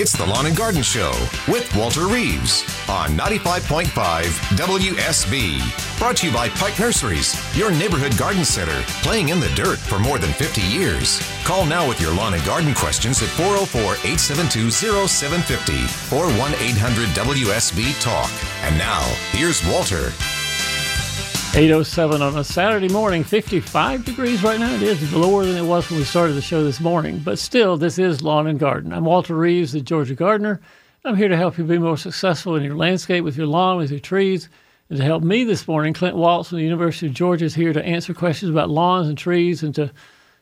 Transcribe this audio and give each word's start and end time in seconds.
It's 0.00 0.16
the 0.16 0.24
Lawn 0.24 0.46
and 0.46 0.56
Garden 0.56 0.84
Show 0.84 1.10
with 1.48 1.74
Walter 1.74 2.06
Reeves 2.06 2.62
on 2.88 3.18
95.5 3.18 3.86
WSB. 4.56 5.98
Brought 5.98 6.18
to 6.18 6.28
you 6.28 6.32
by 6.32 6.48
Pike 6.50 6.78
Nurseries, 6.78 7.34
your 7.56 7.72
neighborhood 7.72 8.16
garden 8.16 8.44
center, 8.44 8.80
playing 9.02 9.30
in 9.30 9.40
the 9.40 9.48
dirt 9.56 9.80
for 9.80 9.98
more 9.98 10.18
than 10.18 10.32
50 10.32 10.60
years. 10.60 11.20
Call 11.42 11.66
now 11.66 11.88
with 11.88 12.00
your 12.00 12.14
lawn 12.14 12.34
and 12.34 12.44
garden 12.44 12.74
questions 12.74 13.20
at 13.22 13.28
404 13.30 13.80
872 14.06 14.70
0750 14.70 16.16
or 16.16 16.26
1 16.38 16.54
800 16.54 17.08
WSB 17.08 18.00
Talk. 18.00 18.30
And 18.62 18.78
now, 18.78 19.02
here's 19.32 19.66
Walter. 19.66 20.12
807 21.54 22.22
on 22.22 22.36
a 22.36 22.44
Saturday 22.44 22.88
morning, 22.88 23.24
55 23.24 24.04
degrees 24.04 24.42
right 24.42 24.60
now. 24.60 24.72
It 24.74 24.82
is 24.82 25.14
lower 25.14 25.44
than 25.44 25.56
it 25.56 25.66
was 25.66 25.90
when 25.90 25.98
we 25.98 26.04
started 26.04 26.34
the 26.34 26.42
show 26.42 26.62
this 26.62 26.78
morning, 26.78 27.18
but 27.18 27.38
still, 27.38 27.76
this 27.76 27.98
is 27.98 28.22
Lawn 28.22 28.46
and 28.46 28.60
Garden. 28.60 28.92
I'm 28.92 29.06
Walter 29.06 29.34
Reeves, 29.34 29.72
the 29.72 29.80
Georgia 29.80 30.14
Gardener. 30.14 30.60
I'm 31.04 31.16
here 31.16 31.28
to 31.28 31.36
help 31.36 31.56
you 31.56 31.64
be 31.64 31.78
more 31.78 31.96
successful 31.96 32.54
in 32.54 32.62
your 32.62 32.76
landscape 32.76 33.24
with 33.24 33.36
your 33.36 33.46
lawn, 33.46 33.78
with 33.78 33.90
your 33.90 33.98
trees. 33.98 34.48
And 34.90 34.98
to 34.98 35.04
help 35.04 35.22
me 35.22 35.42
this 35.42 35.66
morning, 35.66 35.94
Clint 35.94 36.16
Waltz 36.16 36.50
from 36.50 36.58
the 36.58 36.64
University 36.64 37.06
of 37.06 37.14
Georgia 37.14 37.46
is 37.46 37.54
here 37.54 37.72
to 37.72 37.84
answer 37.84 38.12
questions 38.12 38.50
about 38.50 38.70
lawns 38.70 39.08
and 39.08 39.16
trees 39.16 39.62
and 39.62 39.74
to 39.74 39.90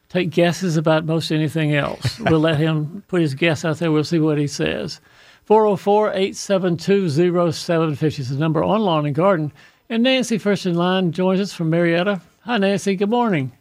take 0.09 0.31
guesses 0.31 0.77
about 0.77 1.07
most 1.07 1.31
anything 1.31 1.75
else. 1.75 2.19
we'll 2.21 2.41
let 2.41 2.59
him 2.59 3.05
put 3.07 3.23
his 3.23 3.35
guess 3.35 3.65
out 3.65 3.79
there. 3.79 3.93
We'll 3.93 4.05
see 4.05 4.19
what 4.19 4.39
he 4.39 4.49
says. 4.49 5.01
404 5.45 6.09
872 6.09 7.53
0750 7.53 8.23
is 8.23 8.29
the 8.29 8.37
number 8.37 8.65
on 8.65 8.81
Lawn 8.81 9.07
and 9.07 9.15
Garden. 9.15 9.53
And 9.89 10.03
Nancy, 10.03 10.39
first 10.39 10.67
in 10.67 10.75
line, 10.75 11.13
joins 11.13 11.41
us 11.41 11.53
from 11.53 11.71
Marietta. 11.71 12.21
Hi, 12.45 12.59
Nancy. 12.59 12.97
Good 12.97 13.11
morning. 13.11 13.53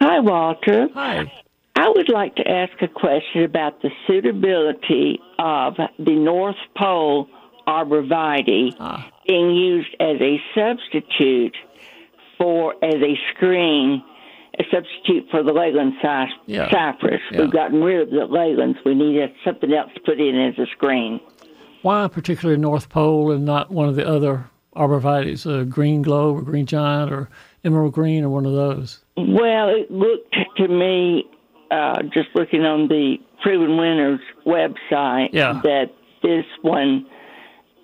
Hi, 0.00 0.20
Walter. 0.20 0.88
Hi. 0.94 1.30
I 1.76 1.88
would 1.90 2.08
like 2.08 2.34
to 2.36 2.48
ask 2.48 2.72
a 2.80 2.88
question 2.88 3.44
about 3.44 3.82
the 3.82 3.90
suitability 4.06 5.20
of 5.38 5.74
the 5.98 6.14
North 6.14 6.56
Pole 6.76 7.28
arborvitae 7.66 8.74
Ah. 8.80 9.08
being 9.26 9.50
used 9.54 9.94
as 10.00 10.16
a 10.20 10.40
substitute 10.54 11.56
for, 12.38 12.74
as 12.82 12.94
a 12.94 13.18
screen, 13.34 14.02
a 14.58 14.64
substitute 14.72 15.28
for 15.30 15.42
the 15.42 15.52
Leyland 15.52 15.92
cy- 16.02 16.30
Yeah. 16.46 16.70
cypress. 16.70 17.20
Yeah. 17.30 17.42
We've 17.42 17.50
gotten 17.50 17.82
rid 17.84 18.00
of 18.00 18.10
the 18.10 18.26
Leylands. 18.26 18.82
We 18.84 18.94
need 18.94 19.30
something 19.44 19.72
else 19.72 19.92
to 19.94 20.00
put 20.00 20.18
in 20.18 20.34
as 20.34 20.58
a 20.58 20.66
screen. 20.66 21.20
Why 21.82 22.08
particularly 22.08 22.60
North 22.60 22.88
Pole 22.88 23.30
and 23.30 23.44
not 23.44 23.70
one 23.70 23.88
of 23.88 23.94
the 23.96 24.08
other 24.08 24.46
arborvitaes, 24.78 25.44
a 25.46 25.64
green 25.64 26.02
globe 26.02 26.38
or 26.38 26.42
green 26.42 26.66
giant 26.66 27.12
or 27.12 27.28
emerald 27.64 27.92
green 27.92 28.24
or 28.24 28.28
one 28.30 28.46
of 28.46 28.52
those? 28.52 29.00
Well, 29.16 29.68
it 29.70 29.90
looked 29.90 30.36
to 30.58 30.68
me, 30.68 31.24
uh, 31.70 32.02
just 32.14 32.28
looking 32.34 32.64
on 32.64 32.88
the 32.88 33.16
Proven 33.42 33.76
Winners 33.76 34.20
website, 34.46 35.30
Yeah. 35.32 35.60
that 35.64 35.90
this 36.22 36.44
one 36.62 37.06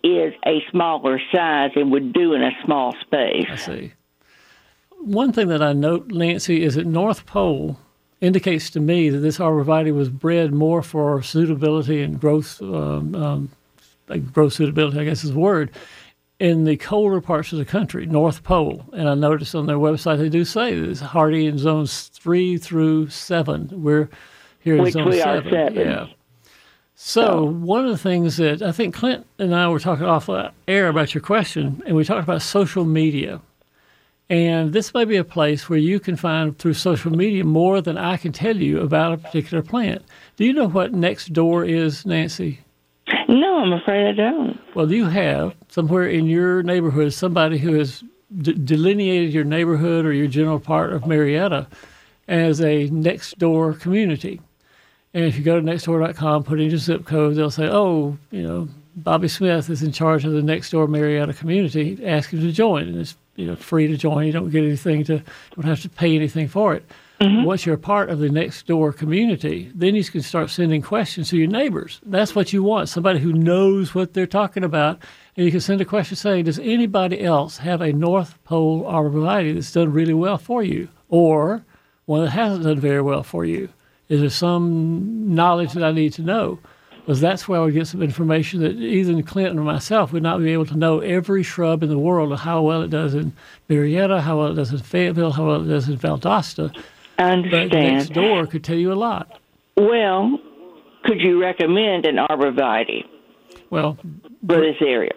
is 0.03 0.35
a 0.47 0.63
smaller 0.71 1.21
size 1.33 1.71
and 1.77 1.91
would 1.91 2.13
do 2.13 2.35
in 2.35 2.43
a 2.43 2.51
small 2.65 2.95
space. 3.01 3.47
I 3.51 3.57
see. 3.57 3.93
One 5.01 5.33
thing 5.33 5.49
that 5.49 5.63
I 5.63 5.73
note, 5.73 6.09
Nancy, 6.09 6.63
is 6.63 6.75
that 6.77 6.87
North 6.87 7.27
Pole 7.27 7.79
indicates 8.21 8.71
to 8.71 8.81
me 8.81 9.11
that 9.11 9.19
this 9.19 9.39
arborvitae 9.39 9.95
was 9.95 10.09
bred 10.09 10.53
more 10.53 10.83
for 10.83 11.23
suitability 11.23 12.03
and 12.03 12.19
growth, 12.19 12.61
um, 12.63 13.15
um, 13.15 13.49
like 14.09 14.33
growth 14.33 14.55
suitability, 14.55 14.99
I 14.99 15.05
guess 15.05 15.25
is 15.25 15.33
the 15.33 15.39
word, 15.39 15.71
in 16.41 16.65
the 16.65 16.77
colder 16.77 17.21
parts 17.21 17.53
of 17.53 17.59
the 17.59 17.65
country, 17.65 18.07
North 18.07 18.43
Pole. 18.43 18.85
And 18.93 19.09
I 19.09 19.15
noticed 19.15 19.55
on 19.55 19.67
their 19.67 19.77
website 19.77 20.19
they 20.19 20.29
do 20.29 20.45
say 20.45 20.75
that 20.79 20.91
it's 20.91 21.01
hardy 21.01 21.47
in 21.47 21.59
zones 21.59 22.09
three 22.09 22.59
through 22.59 23.09
seven. 23.09 23.69
We're 23.73 24.09
here 24.61 24.77
in 24.77 24.83
Which 24.83 24.95
zone 24.95 25.09
we 25.09 25.21
seven. 25.21 25.51
seven. 25.51 25.77
Yeah. 25.77 26.07
So 26.97 27.45
one 27.45 27.85
of 27.85 27.91
the 27.91 27.99
things 27.99 28.37
that 28.37 28.63
I 28.63 28.73
think 28.73 28.95
Clint 28.95 29.27
and 29.39 29.55
I 29.55 29.69
were 29.69 29.81
talking 29.81 30.07
off 30.07 30.29
air 30.69 30.89
about 30.89 31.15
your 31.15 31.23
question, 31.23 31.83
and 31.87 31.97
we 31.97 32.05
talked 32.05 32.23
about 32.23 32.43
social 32.43 32.85
media. 32.85 33.41
And 34.31 34.73
this 34.73 34.95
may 34.95 35.05
be 35.05 35.17
a 35.17 35.25
place 35.25 35.69
where 35.69 35.79
you 35.79 36.01
can 36.01 36.17
find 36.17 36.57
through 36.59 36.75
social 36.75 37.11
media 37.11 37.45
more 37.45 37.83
than 37.83 37.99
I 37.99 38.17
can 38.17 38.33
tell 38.33 38.57
you 38.57 38.81
about 38.81 39.13
a 39.13 39.19
particular 39.19 39.63
plant. 39.63 40.03
Do 40.37 40.45
you 40.45 40.55
know 40.55 40.69
what 40.69 40.95
next 40.95 41.33
door 41.33 41.65
is, 41.65 42.07
Nancy? 42.07 42.61
No, 43.35 43.59
I'm 43.59 43.73
afraid 43.73 44.07
I 44.09 44.13
don't. 44.13 44.61
Well, 44.77 44.91
you 44.93 45.07
have 45.07 45.55
somewhere 45.69 46.07
in 46.07 46.27
your 46.27 46.63
neighborhood 46.63 47.13
somebody 47.13 47.59
who 47.59 47.75
has 47.75 48.05
d- 48.41 48.53
delineated 48.53 49.33
your 49.33 49.45
neighborhood 49.45 50.07
or 50.07 50.13
your 50.13 50.29
general 50.29 50.61
part 50.61 50.93
of 50.93 51.07
Marietta 51.07 51.67
as 52.29 52.61
a 52.61 52.89
next 52.91 53.39
door 53.39 53.73
community. 53.73 54.41
And 55.15 55.25
if 55.25 55.37
you 55.37 55.43
go 55.43 55.61
to 55.61 55.67
nextdoor.com, 55.67 56.45
put 56.45 56.61
in 56.61 56.71
your 56.71 56.79
zip 56.79 57.07
code, 57.07 57.35
they'll 57.35 57.51
say, 57.51 57.69
oh, 57.69 58.17
you 58.31 58.43
know, 58.43 58.69
Bobby 58.97 59.27
Smith 59.27 59.69
is 59.69 59.83
in 59.83 59.91
charge 59.91 60.25
of 60.25 60.33
the 60.33 60.43
next 60.43 60.71
door 60.71 60.87
Marietta 60.87 61.35
community. 61.35 61.99
Ask 62.07 62.31
him 62.31 62.41
to 62.41 62.53
join. 62.53 62.87
And 62.87 63.01
it's 63.01 63.17
you 63.35 63.47
know 63.47 63.57
free 63.57 63.89
to 63.89 63.97
join. 63.97 64.27
You 64.27 64.33
don't 64.33 64.51
get 64.51 64.63
anything 64.63 65.03
to, 65.05 65.23
don't 65.57 65.65
have 65.65 65.83
to 65.83 65.89
pay 65.89 66.15
anything 66.15 66.47
for 66.47 66.75
it. 66.75 66.85
Mm-hmm. 67.25 67.45
Once 67.45 67.65
you're 67.65 67.75
a 67.75 67.79
part 67.79 68.11
of 68.11 68.19
the 68.19 68.29
next 68.29 68.67
door 68.67 68.93
community, 68.93 69.71
then 69.75 69.95
you 69.95 70.05
can 70.05 70.23
start 70.23 70.51
sending 70.51 70.83
questions 70.83 71.31
to 71.31 71.39
your 71.39 71.49
neighbors. 71.49 72.01
That's 72.05 72.35
what 72.35 72.53
you 72.53 72.63
want 72.63 72.89
somebody 72.89 73.19
who 73.19 73.33
knows 73.33 73.95
what 73.95 74.15
they're 74.15 74.27
talking 74.27 74.65
about. 74.65 75.01
And 75.37 75.45
you 75.45 75.51
can 75.51 75.61
send 75.61 75.81
a 75.81 75.85
question 75.85 76.17
saying, 76.17 76.45
Does 76.45 76.59
anybody 76.59 77.23
else 77.23 77.59
have 77.59 77.81
a 77.81 77.93
North 77.93 78.43
Pole 78.45 78.83
arborvitae 78.85 79.55
that's 79.55 79.73
done 79.73 79.93
really 79.93 80.15
well 80.15 80.39
for 80.39 80.63
you? 80.63 80.89
Or 81.09 81.65
one 82.07 82.25
that 82.25 82.31
hasn't 82.31 82.65
done 82.65 82.81
very 82.81 83.03
well 83.03 83.23
for 83.23 83.45
you? 83.45 83.69
Is 84.09 84.21
there 84.21 84.31
some 84.31 85.35
knowledge 85.35 85.73
that 85.73 85.83
I 85.83 85.93
need 85.93 86.13
to 86.15 86.23
know? 86.23 86.59
Because 87.05 87.21
that's 87.21 87.47
where 87.47 87.61
I 87.61 87.65
would 87.65 87.75
get 87.75 87.87
some 87.87 88.03
information 88.03 88.61
that 88.61 88.77
even 88.77 89.23
Clinton 89.23 89.59
or 89.59 89.63
myself 89.63 90.13
would 90.13 90.23
not 90.23 90.41
be 90.41 90.53
able 90.53 90.65
to 90.67 90.77
know 90.77 91.01
every 91.01 91.43
shrub 91.43 91.83
in 91.83 91.91
the 91.91 91.99
world 91.99 92.31
and 92.31 92.41
how 92.41 92.63
well 92.63 92.81
it 92.81 92.89
does 92.89 93.15
in 93.15 93.33
Marietta, 93.69 94.23
how 94.23 94.39
well 94.39 94.53
it 94.53 94.55
does 94.55 94.73
in 94.73 94.79
Fayetteville, 94.79 95.33
how 95.33 95.47
well 95.47 95.63
it 95.63 95.69
does 95.69 95.89
in 95.89 95.99
Valdosta. 95.99 96.75
I 97.19 97.23
But 97.23 97.33
understand. 97.33 97.73
next 97.73 98.13
door 98.13 98.47
could 98.47 98.65
tell 98.65 98.77
you 98.77 98.93
a 98.93 98.95
lot. 98.95 99.39
Well, 99.77 100.39
could 101.05 101.21
you 101.21 101.41
recommend 101.41 102.07
an 102.07 102.17
arborvitae 102.17 103.05
Well, 103.71 103.97
for 104.47 104.61
this 104.61 104.77
area? 104.81 105.13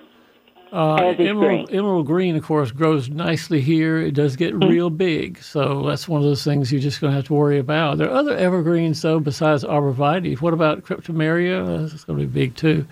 uh, 0.74 0.96
emerald, 1.18 1.68
screen. 1.70 1.80
emerald 1.80 2.06
green, 2.08 2.36
of 2.36 2.44
course, 2.44 2.72
grows 2.72 3.10
nicely 3.10 3.62
here. 3.62 4.00
It 4.00 4.12
does 4.14 4.36
get 4.36 4.54
Mm. 4.54 4.68
real 4.70 4.90
big, 4.90 5.38
so 5.42 5.84
that's 5.88 6.10
one 6.10 6.20
of 6.20 6.26
those 6.28 6.44
things 6.44 6.72
you're 6.74 6.82
just 6.82 7.00
going 7.00 7.12
to 7.12 7.16
have 7.16 7.26
to 7.28 7.34
worry 7.34 7.58
about. 7.58 7.98
There 8.00 8.10
are 8.10 8.16
other 8.18 8.36
evergreens, 8.36 9.02
though, 9.02 9.20
besides 9.22 9.64
arborvitae. 9.64 10.42
What 10.42 10.54
about 10.54 10.84
cryptomeria? 10.84 11.66
That's 11.90 12.04
going 12.04 12.20
to 12.20 12.26
be 12.26 12.32
big 12.42 12.56
too. 12.56 12.86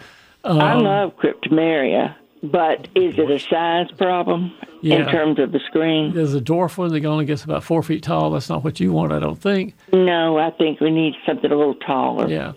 Um, 0.45 0.61
I 0.61 0.75
love 0.75 1.17
cryptomeria, 1.17 2.15
but 2.51 2.87
is 2.95 3.17
it 3.17 3.29
a 3.31 3.39
size 3.39 3.87
problem 3.97 4.51
Yeah. 4.81 4.97
in 4.97 5.05
terms 5.09 5.39
of 5.39 5.51
the 5.51 5.59
screen? 5.67 6.13
There's 6.13 6.33
a 6.35 6.41
dwarf 6.41 6.77
one 6.77 6.91
that 6.93 7.05
only 7.05 7.25
gets 7.25 7.43
about 7.43 7.63
four 7.63 7.81
feet 7.83 8.03
tall. 8.03 8.29
That's 8.31 8.49
not 8.49 8.63
what 8.63 8.79
you 8.79 8.91
want, 8.91 9.11
I 9.11 9.19
don't 9.19 9.39
think. 9.41 9.73
No, 9.93 10.37
I 10.37 10.51
think 10.51 10.79
we 10.79 10.91
need 10.91 11.13
something 11.25 11.51
a 11.51 11.55
little 11.55 11.75
taller. 11.75 12.27
Yeah. 12.27 12.53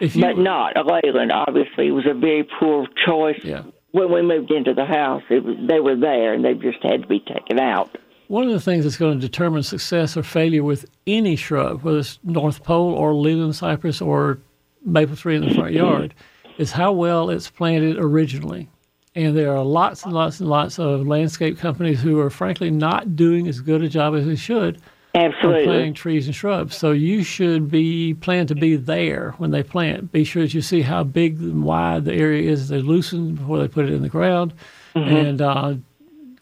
If 0.00 0.14
you, 0.14 0.22
But 0.22 0.38
not 0.38 0.76
a 0.76 0.82
Leyland. 0.82 1.32
Obviously, 1.32 1.88
it 1.88 1.92
was 1.92 2.06
a 2.06 2.12
very 2.14 2.44
poor 2.60 2.86
choice. 3.06 3.40
Yeah. 3.42 3.62
When 3.92 4.12
we 4.12 4.20
moved 4.20 4.50
into 4.50 4.74
the 4.74 4.84
house, 4.84 5.22
it 5.30 5.42
was, 5.42 5.56
they 5.66 5.80
were 5.80 5.96
there, 5.96 6.34
and 6.34 6.44
they 6.44 6.52
just 6.54 6.82
had 6.82 7.02
to 7.02 7.08
be 7.08 7.20
taken 7.20 7.58
out. 7.58 7.96
One 8.28 8.44
of 8.44 8.50
the 8.50 8.60
things 8.60 8.84
that's 8.84 8.96
going 8.98 9.18
to 9.18 9.26
determine 9.26 9.62
success 9.62 10.16
or 10.16 10.22
failure 10.22 10.64
with 10.64 10.84
any 11.06 11.36
shrub, 11.36 11.82
whether 11.82 11.98
it's 12.00 12.18
North 12.24 12.62
Pole 12.62 12.92
or 12.92 13.14
Leyland 13.14 13.54
cypress 13.56 14.02
or 14.02 14.38
maple 14.84 15.16
tree 15.16 15.36
in 15.36 15.48
the 15.48 15.54
front 15.54 15.72
yard, 15.72 16.12
is 16.58 16.72
how 16.72 16.92
well 16.92 17.30
it's 17.30 17.48
planted 17.48 17.96
originally. 17.98 18.68
And 19.16 19.34
there 19.34 19.56
are 19.56 19.64
lots 19.64 20.04
and 20.04 20.12
lots 20.12 20.40
and 20.40 20.48
lots 20.48 20.78
of 20.78 21.06
landscape 21.06 21.58
companies 21.58 22.02
who 22.02 22.20
are 22.20 22.28
frankly 22.28 22.70
not 22.70 23.16
doing 23.16 23.48
as 23.48 23.60
good 23.60 23.82
a 23.82 23.88
job 23.88 24.14
as 24.14 24.26
they 24.26 24.36
should 24.36 24.78
Absolutely. 25.14 25.64
planting 25.64 25.94
trees 25.94 26.26
and 26.26 26.34
shrubs. 26.34 26.76
So 26.76 26.92
you 26.92 27.22
should 27.22 27.70
be 27.70 28.12
plan 28.12 28.46
to 28.48 28.54
be 28.54 28.76
there 28.76 29.34
when 29.38 29.52
they 29.52 29.62
plant. 29.62 30.12
Be 30.12 30.22
sure 30.22 30.42
that 30.42 30.52
you 30.52 30.60
see 30.60 30.82
how 30.82 31.02
big 31.02 31.40
and 31.40 31.64
wide 31.64 32.04
the 32.04 32.12
area 32.12 32.50
is 32.50 32.68
they 32.68 32.82
loosen 32.82 33.36
before 33.36 33.58
they 33.58 33.68
put 33.68 33.86
it 33.86 33.92
in 33.94 34.02
the 34.02 34.10
ground. 34.10 34.52
And 34.94 35.40
uh, 35.40 35.74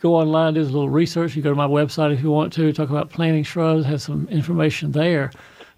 go 0.00 0.16
online, 0.16 0.54
do 0.54 0.60
a 0.60 0.64
little 0.64 0.90
research. 0.90 1.36
You 1.36 1.42
go 1.42 1.50
to 1.50 1.56
my 1.56 1.68
website 1.68 2.12
if 2.12 2.22
you 2.22 2.30
want 2.30 2.52
to 2.54 2.72
talk 2.72 2.90
about 2.90 3.10
planting 3.10 3.44
shrubs. 3.44 3.86
Has 3.86 4.02
some 4.02 4.28
information 4.28 4.92
there. 4.92 5.30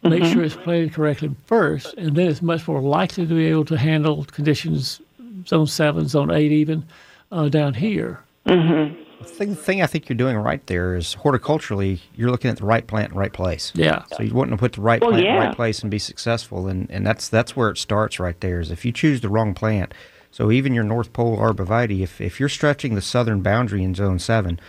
Make 0.03 0.25
sure 0.25 0.45
it's 0.45 0.55
planted 0.57 0.93
correctly 0.93 1.35
first, 1.47 1.95
and 1.95 2.15
then 2.15 2.29
it's 2.29 2.41
much 2.41 2.69
more 2.69 2.81
likely 2.81 3.27
to 3.27 3.35
be 3.35 3.47
able 3.47 3.65
to 3.65 3.77
handle 3.77 4.25
conditions 4.25 5.01
zone 5.49 5.67
seven, 5.67 6.09
zone 6.09 6.31
eight, 6.31 6.53
even 6.53 6.85
uh, 7.33 7.49
down 7.49 7.75
here. 7.75 8.23
The 8.45 8.95
thing, 9.25 9.55
thing 9.57 9.83
I 9.83 9.87
think 9.87 10.09
you're 10.09 10.17
doing 10.17 10.37
right 10.37 10.65
there 10.67 10.95
is 10.95 11.17
horticulturally, 11.17 12.01
you're 12.15 12.31
looking 12.31 12.51
at 12.51 12.59
the 12.59 12.67
right 12.67 12.87
plant, 12.87 13.13
in 13.13 13.19
right 13.19 13.33
place. 13.33 13.73
Yeah. 13.75 14.05
So 14.13 14.23
you 14.23 14.35
want 14.35 14.51
to 14.51 14.57
put 14.57 14.75
the 14.75 14.83
right 14.83 15.01
Well, 15.01 15.11
plant 15.11 15.27
in 15.27 15.33
the 15.33 15.39
yeah. 15.39 15.47
right 15.47 15.57
place 15.57 15.81
and 15.81 15.91
be 15.91 15.99
successful, 15.99 16.69
and, 16.69 16.91
and 16.91 17.07
that's 17.07 17.29
that's 17.29 17.57
where 17.57 17.71
it 17.71 17.79
starts 17.79 18.21
right 18.21 18.39
there. 18.41 18.61
Is 18.61 18.71
if 18.71 18.85
you 18.85 18.93
choose 18.93 19.21
the 19.21 19.29
wrong 19.29 19.55
plant. 19.55 19.95
So 20.31 20.51
even 20.51 20.75
your 20.75 20.85
North 20.85 21.15
Pole 21.15 21.39
arborvitae, 21.39 22.03
if 22.03 22.21
if 22.21 22.39
you're 22.39 22.51
stretching 22.51 22.95
the 22.95 23.01
southern 23.01 23.41
boundary 23.41 23.83
in 23.83 23.95
Zone 23.95 24.19
Seven, 24.19 24.61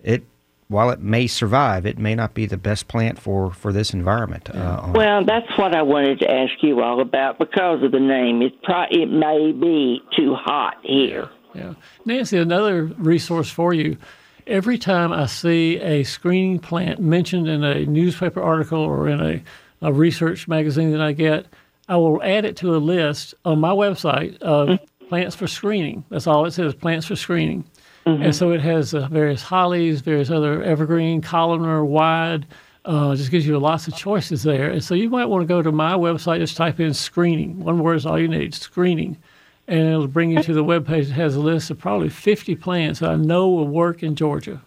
it 0.00 0.24
while 0.68 0.90
it 0.90 1.00
may 1.00 1.26
survive, 1.26 1.86
it 1.86 1.98
may 1.98 2.14
not 2.14 2.34
be 2.34 2.46
the 2.46 2.56
best 2.56 2.88
plant 2.88 3.18
for 3.20 3.50
for 3.52 3.72
this 3.72 3.92
environment. 3.92 4.50
Uh, 4.50 4.90
Well, 4.94 5.24
that's 5.24 5.46
what 5.56 5.74
I 5.76 5.82
wanted 5.82 6.18
to 6.20 6.30
ask 6.30 6.52
you 6.62 6.80
all 6.82 7.00
about 7.00 7.38
because 7.38 7.82
of 7.82 7.92
the 7.92 8.00
name. 8.00 8.42
It 8.42 8.62
pro- 8.62 8.86
it 8.90 9.06
may 9.06 9.52
be 9.52 10.02
too 10.16 10.34
hot 10.34 10.76
here. 10.82 11.28
Yeah. 11.54 11.74
Nancy, 12.04 12.36
another 12.38 12.84
resource 12.84 13.48
for 13.48 13.72
you. 13.72 13.96
Every 14.46 14.78
time 14.78 15.12
I 15.12 15.26
see 15.26 15.78
a 15.80 16.04
screening 16.04 16.58
plant 16.58 17.00
mentioned 17.00 17.48
in 17.48 17.64
a 17.64 17.84
newspaper 17.86 18.40
article 18.42 18.78
or 18.80 19.08
in 19.08 19.20
a, 19.20 19.42
a 19.82 19.92
research 19.92 20.46
magazine 20.46 20.92
that 20.92 21.00
I 21.00 21.12
get, 21.12 21.46
I 21.88 21.96
will 21.96 22.22
add 22.22 22.44
it 22.44 22.56
to 22.58 22.76
a 22.76 22.78
list 22.78 23.34
on 23.44 23.58
my 23.60 23.70
website 23.70 24.40
of 24.42 24.78
plants 25.08 25.34
for 25.34 25.46
screening. 25.46 26.04
That's 26.10 26.26
all 26.26 26.44
it 26.44 26.52
says, 26.52 26.74
plants 26.74 27.06
for 27.06 27.16
screening. 27.16 27.64
And 28.06 28.34
so 28.34 28.52
it 28.52 28.60
has 28.60 28.94
uh, 28.94 29.08
various 29.08 29.42
hollies, 29.42 30.00
various 30.00 30.30
other 30.30 30.62
evergreen, 30.62 31.20
columnar, 31.20 31.84
wide. 31.84 32.46
Uh, 32.84 33.16
just 33.16 33.32
gives 33.32 33.44
you 33.44 33.58
lots 33.58 33.88
of 33.88 33.96
choices 33.96 34.44
there. 34.44 34.70
And 34.70 34.82
so 34.82 34.94
you 34.94 35.10
might 35.10 35.24
want 35.24 35.42
to 35.42 35.46
go 35.46 35.60
to 35.60 35.72
my 35.72 35.94
website, 35.94 36.38
just 36.38 36.56
type 36.56 36.78
in 36.78 36.94
screening. 36.94 37.58
One 37.58 37.80
word 37.80 37.96
is 37.96 38.06
all 38.06 38.16
you 38.16 38.28
need, 38.28 38.54
screening 38.54 39.16
and 39.68 39.80
it'll 39.80 40.06
bring 40.06 40.30
you 40.30 40.42
to 40.42 40.52
the 40.52 40.64
webpage 40.64 41.08
that 41.08 41.14
has 41.14 41.34
a 41.34 41.40
list 41.40 41.70
of 41.70 41.78
probably 41.78 42.08
50 42.08 42.54
plants 42.56 43.00
that 43.00 43.10
I 43.10 43.16
know 43.16 43.48
will 43.48 43.68
work 43.68 44.02
in 44.02 44.14
Georgia. 44.14 44.62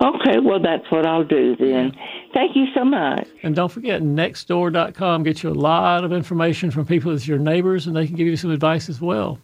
Okay, 0.00 0.38
well, 0.44 0.60
that's 0.60 0.90
what 0.90 1.06
I'll 1.06 1.24
do 1.24 1.56
then. 1.56 1.92
Thank 2.34 2.54
you 2.54 2.66
so 2.74 2.84
much. 2.84 3.26
And 3.42 3.56
don't 3.56 3.70
forget, 3.70 4.02
nextdoor.com 4.02 5.22
gets 5.22 5.42
you 5.42 5.50
a 5.50 5.54
lot 5.54 6.04
of 6.04 6.12
information 6.12 6.70
from 6.70 6.84
people 6.84 7.12
that's 7.12 7.26
your 7.26 7.38
neighbors, 7.38 7.86
and 7.86 7.96
they 7.96 8.06
can 8.06 8.14
give 8.14 8.26
you 8.26 8.36
some 8.36 8.50
advice 8.50 8.88
as 8.88 9.00
well. 9.00 9.38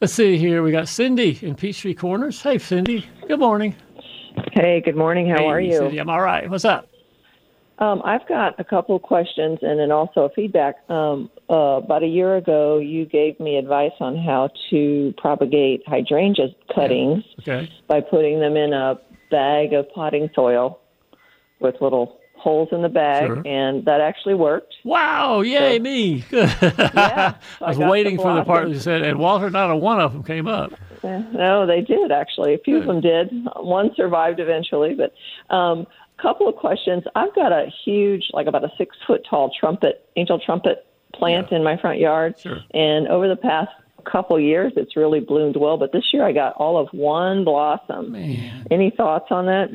Let's 0.00 0.14
see 0.14 0.38
here. 0.38 0.62
We 0.62 0.72
got 0.72 0.88
Cindy 0.88 1.38
in 1.42 1.54
Peachtree 1.54 1.92
Corners. 1.92 2.40
Hey, 2.40 2.56
Cindy. 2.56 3.06
Good 3.28 3.38
morning. 3.38 3.76
Hey, 4.52 4.80
good 4.80 4.96
morning. 4.96 5.28
How 5.28 5.36
Hey, 5.36 5.46
are 5.46 5.60
you? 5.60 5.76
Cindy, 5.76 5.98
I'm 5.98 6.08
all 6.08 6.22
right. 6.22 6.48
What's 6.48 6.64
up? 6.64 6.88
Um, 7.80 8.00
I've 8.02 8.26
got 8.26 8.58
a 8.58 8.64
couple 8.64 8.96
of 8.96 9.02
questions 9.02 9.58
and 9.60 9.78
then 9.78 9.90
also 9.92 10.22
a 10.22 10.30
feedback. 10.30 10.76
Um, 10.88 11.30
uh, 11.50 11.80
about 11.84 12.02
a 12.02 12.06
year 12.06 12.36
ago, 12.36 12.78
you 12.78 13.04
gave 13.04 13.38
me 13.40 13.58
advice 13.58 13.92
on 14.00 14.16
how 14.16 14.48
to 14.70 15.12
propagate 15.18 15.82
hydrangea 15.86 16.48
cuttings 16.74 17.22
Okay. 17.40 17.70
by 17.86 18.00
putting 18.00 18.40
them 18.40 18.56
in 18.56 18.72
a 18.72 18.98
bag 19.30 19.74
of 19.74 19.86
potting 19.94 20.30
soil 20.34 20.78
with 21.60 21.74
little 21.82 22.19
holes 22.40 22.68
in 22.72 22.82
the 22.82 22.88
bag, 22.88 23.26
Sure. 23.26 23.42
and 23.46 23.84
that 23.84 24.00
actually 24.00 24.34
worked. 24.34 24.74
Wow. 24.84 25.40
Yay, 25.42 25.76
So- 25.78 25.82
me. 25.82 26.24
Good. 26.30 26.48
Yeah, 26.62 27.34
I 27.60 27.68
was 27.68 27.78
the 27.78 27.86
waiting 27.86 28.16
for 28.16 28.34
the 28.34 28.44
part 28.44 28.68
that 28.70 28.80
said, 28.80 29.02
and 29.02 29.18
Walter, 29.18 29.50
not 29.50 29.70
a 29.70 29.76
one 29.76 30.00
of 30.00 30.12
them 30.12 30.22
came 30.22 30.48
up. 30.48 30.72
Yeah, 31.04 31.22
No, 31.32 31.66
they 31.66 31.80
did 31.80 32.10
actually. 32.12 32.54
A 32.54 32.58
few 32.58 32.78
of 32.78 32.86
them 32.86 33.00
did. 33.00 33.30
One 33.56 33.90
survived 33.94 34.40
eventually, 34.40 34.94
but 34.94 35.14
um, 35.54 35.86
couple 36.20 36.46
of 36.48 36.56
questions. 36.56 37.04
I've 37.14 37.34
got 37.34 37.52
a 37.52 37.70
huge, 37.84 38.24
like 38.34 38.46
about 38.46 38.64
a 38.64 38.70
six 38.76 38.94
foot 39.06 39.24
tall 39.28 39.50
trumpet, 39.58 40.06
angel 40.16 40.38
trumpet 40.38 40.84
plant 41.14 41.50
in 41.52 41.64
my 41.64 41.76
front 41.78 41.98
yard, 41.98 42.38
Sure. 42.38 42.58
and 42.74 43.08
over 43.08 43.26
the 43.28 43.36
past 43.36 43.70
couple 44.04 44.38
years, 44.40 44.72
it's 44.76 44.96
really 44.96 45.20
bloomed 45.20 45.56
well. 45.56 45.76
But 45.78 45.92
this 45.92 46.04
year, 46.12 46.24
I 46.24 46.32
got 46.32 46.54
all 46.56 46.78
of 46.78 46.88
one 46.92 47.44
blossom. 47.44 48.12
Man. 48.12 48.66
Any 48.70 48.90
thoughts 48.90 49.26
on 49.30 49.46
that? 49.46 49.68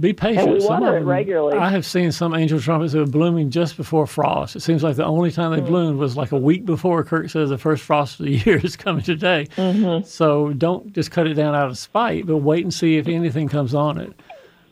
Be 0.00 0.12
patient. 0.12 0.44
And 0.46 0.52
we 0.54 0.60
Some 0.60 0.80
water 0.80 0.96
of 0.96 1.02
it 1.02 1.06
regularly. 1.06 1.58
I 1.58 1.70
have 1.70 1.86
seen 1.86 2.10
some 2.12 2.34
angel 2.34 2.58
trumpets 2.60 2.92
that 2.94 3.00
are 3.02 3.06
blooming 3.06 3.50
just 3.50 3.76
before 3.76 4.06
frost. 4.06 4.56
It 4.56 4.60
seems 4.60 4.82
like 4.82 4.96
the 4.96 5.04
only 5.04 5.30
time 5.30 5.52
they 5.52 5.60
Hmm. 5.60 5.66
bloomed 5.66 5.98
was 5.98 6.16
like 6.16 6.32
a 6.32 6.36
week 6.36 6.64
before. 6.64 7.04
Kirk 7.04 7.30
says 7.30 7.50
the 7.50 7.58
first 7.58 7.82
frost 7.82 8.18
of 8.20 8.26
the 8.26 8.32
year 8.44 8.56
is 8.64 8.76
coming 8.76 9.02
today. 9.04 9.46
Mm-hmm. 9.56 10.04
So 10.06 10.52
don't 10.52 10.92
just 10.92 11.10
cut 11.10 11.26
it 11.26 11.34
down 11.34 11.54
out 11.54 11.68
of 11.68 11.78
spite, 11.78 12.26
but 12.26 12.38
wait 12.38 12.64
and 12.64 12.74
see 12.74 12.96
if 12.96 13.06
anything 13.08 13.48
comes 13.48 13.74
on 13.74 13.98
it. 13.98 14.12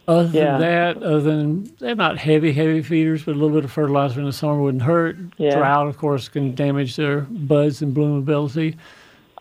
Other 0.09 0.31
Yeah. 0.37 0.59
than 0.59 0.61
that, 0.63 0.97
other 1.05 1.21
than 1.21 1.71
they're 1.79 1.95
not 1.95 2.19
heavy, 2.19 2.53
heavy 2.53 2.83
feeders, 2.83 3.23
but 3.23 3.33
a 3.33 3.39
little 3.39 3.55
bit 3.55 3.65
of 3.65 3.71
fertilizer 3.71 4.19
in 4.19 4.27
the 4.27 4.33
summer 4.33 4.61
wouldn't 4.61 4.83
hurt. 4.83 5.17
Yeah. 5.39 5.57
Drought, 5.57 5.87
of 5.87 5.97
course, 5.99 6.29
can 6.29 6.57
damage 6.57 6.97
their 6.97 7.21
buds 7.21 7.81
and 7.83 7.95
bloomability. 7.95 8.75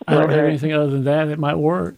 I 0.06 0.14
don't 0.14 0.30
have 0.30 0.44
anything 0.44 0.72
other 0.72 0.88
than 0.90 1.04
that 1.04 1.24
that 1.26 1.38
might 1.40 1.56
work. 1.58 1.96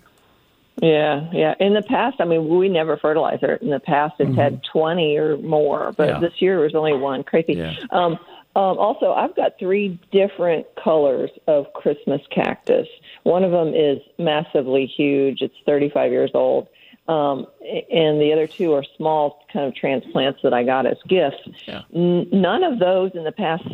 Yeah, 0.82 1.28
yeah. 1.32 1.54
In 1.60 1.72
the 1.74 1.82
past, 1.82 2.16
I 2.20 2.24
mean, 2.24 2.48
we 2.48 2.68
never 2.68 2.96
fertilize 2.96 3.38
it. 3.42 3.62
In 3.62 3.70
the 3.70 3.78
past, 3.80 4.16
it's 4.18 4.34
had 4.36 4.60
20 4.72 5.16
or 5.16 5.36
more, 5.38 5.92
but 5.96 6.08
Mm-hmm. 6.08 6.22
Yeah. 6.22 6.28
this 6.28 6.42
year 6.42 6.60
it 6.60 6.64
was 6.64 6.74
only 6.74 6.94
one. 6.94 7.22
Crazy. 7.22 7.54
Yeah. 7.54 7.74
Um, 7.90 8.18
um, 8.56 8.78
also, 8.78 9.12
I've 9.12 9.34
got 9.34 9.58
three 9.58 9.98
different 10.12 10.66
colors 10.82 11.30
of 11.48 11.72
Christmas 11.72 12.20
cactus. 12.30 12.86
One 13.24 13.42
of 13.44 13.50
them 13.50 13.74
is 13.74 13.98
massively 14.18 14.86
huge. 14.86 15.42
It's 15.42 15.54
35 15.66 16.12
years 16.12 16.30
old. 16.34 16.68
Um, 17.08 17.46
and 17.90 18.20
the 18.20 18.32
other 18.32 18.46
two 18.46 18.72
are 18.74 18.84
small 18.96 19.44
kind 19.52 19.66
of 19.66 19.74
transplants 19.74 20.40
that 20.42 20.54
I 20.54 20.62
got 20.64 20.86
as 20.86 20.96
gifts. 21.08 21.48
Yeah. 21.66 21.82
N- 21.94 22.28
none 22.32 22.62
of 22.62 22.78
those 22.78 23.10
in 23.14 23.24
the 23.24 23.32
past, 23.32 23.64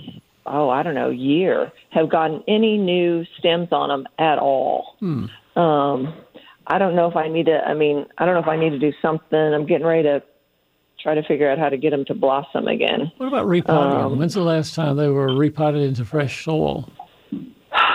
oh, 0.46 0.68
I 0.70 0.82
don't 0.82 0.94
know, 0.94 1.10
year 1.10 1.70
have 1.90 2.08
gotten 2.08 2.42
any 2.48 2.76
new 2.78 3.24
stems 3.38 3.68
on 3.72 3.88
them 3.90 4.08
at 4.18 4.38
all. 4.38 4.96
Um, 5.56 6.12
I 6.66 6.78
don't 6.78 6.94
know 6.94 7.08
if 7.08 7.16
I 7.16 7.28
need 7.28 7.46
to. 7.46 7.58
I 7.66 7.74
mean, 7.74 8.06
I 8.18 8.24
don't 8.26 8.34
know 8.34 8.40
if 8.40 8.46
I 8.48 8.56
need 8.56 8.70
to 8.70 8.78
do 8.78 8.92
something. 9.02 9.38
I'm 9.38 9.66
getting 9.66 9.86
ready 9.86 10.04
to 10.04 10.22
try 11.02 11.14
to 11.14 11.22
figure 11.22 11.50
out 11.50 11.58
how 11.58 11.68
to 11.68 11.76
get 11.78 11.90
them 11.90 12.04
to 12.06 12.14
blossom 12.14 12.68
again. 12.68 13.10
What 13.16 13.26
about 13.26 13.46
repotting 13.46 14.00
Um, 14.00 14.10
them? 14.12 14.18
When's 14.20 14.34
the 14.34 14.42
last 14.42 14.74
time 14.74 14.96
they 14.96 15.08
were 15.08 15.34
repotted 15.34 15.82
into 15.82 16.04
fresh 16.04 16.44
soil? 16.44 16.88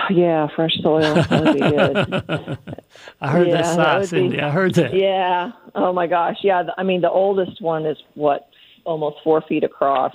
Yeah, 0.08 0.46
fresh 0.54 0.70
soil 0.82 1.16
would 1.16 1.54
be 1.54 1.58
good. 1.58 2.58
I 3.20 3.28
heard 3.28 3.48
Yeah, 3.48 3.54
that 3.62 3.76
that 3.76 4.06
sigh, 4.08 4.16
would 4.20 4.30
be- 4.30 4.40
I 4.40 4.50
heard 4.50 4.74
that. 4.74 4.94
yeah. 4.94 5.50
Oh 5.74 5.92
my 5.92 6.06
gosh. 6.06 6.36
Yeah. 6.44 6.62
I 6.78 6.84
mean, 6.84 7.00
the 7.00 7.10
oldest 7.10 7.60
one 7.60 7.84
is 7.84 7.96
what 8.14 8.48
almost 8.84 9.16
four 9.24 9.40
feet 9.48 9.64
across. 9.64 10.14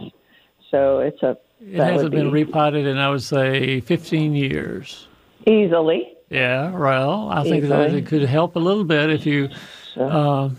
So 0.69 0.99
it's 0.99 1.21
a 1.23 1.31
It 1.59 1.75
that 1.75 1.91
hasn't 1.91 2.03
would 2.03 2.11
been 2.13 2.27
be 2.31 2.31
repotted 2.45 2.85
in, 2.87 2.97
I 2.97 3.09
would 3.09 3.21
say, 3.21 3.81
15 3.81 4.33
years. 4.33 5.07
easily. 5.45 6.13
Yeah, 6.31 6.71
well, 6.71 7.27
I 7.29 7.43
think 7.43 7.65
that 7.65 7.93
it 7.93 8.05
could 8.05 8.23
help 8.23 8.55
a 8.55 8.59
little 8.59 8.85
bit 8.85 9.09
if 9.09 9.25
you 9.25 9.49
uh, 9.97 10.49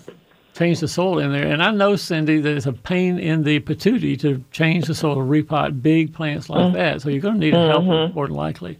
change 0.54 0.80
the 0.80 0.88
soil 0.88 1.18
in 1.18 1.32
there. 1.32 1.46
And 1.46 1.62
I 1.62 1.70
know, 1.70 1.96
Cindy, 1.96 2.42
that 2.42 2.56
it's 2.56 2.66
a 2.66 2.74
pain 2.74 3.18
in 3.18 3.42
the 3.42 3.58
patootie 3.60 4.20
to 4.20 4.44
change 4.50 4.86
the 4.86 4.94
soil, 4.94 5.14
to 5.14 5.20
repot 5.22 5.80
big 5.80 6.12
plants 6.12 6.50
like 6.50 6.60
mm. 6.60 6.72
that. 6.74 7.00
So 7.00 7.08
you're 7.08 7.22
going 7.22 7.36
to 7.36 7.40
need 7.40 7.54
a 7.54 7.68
helper, 7.68 7.86
mm-hmm. 7.86 8.14
more 8.14 8.26
than 8.26 8.36
likely. 8.36 8.78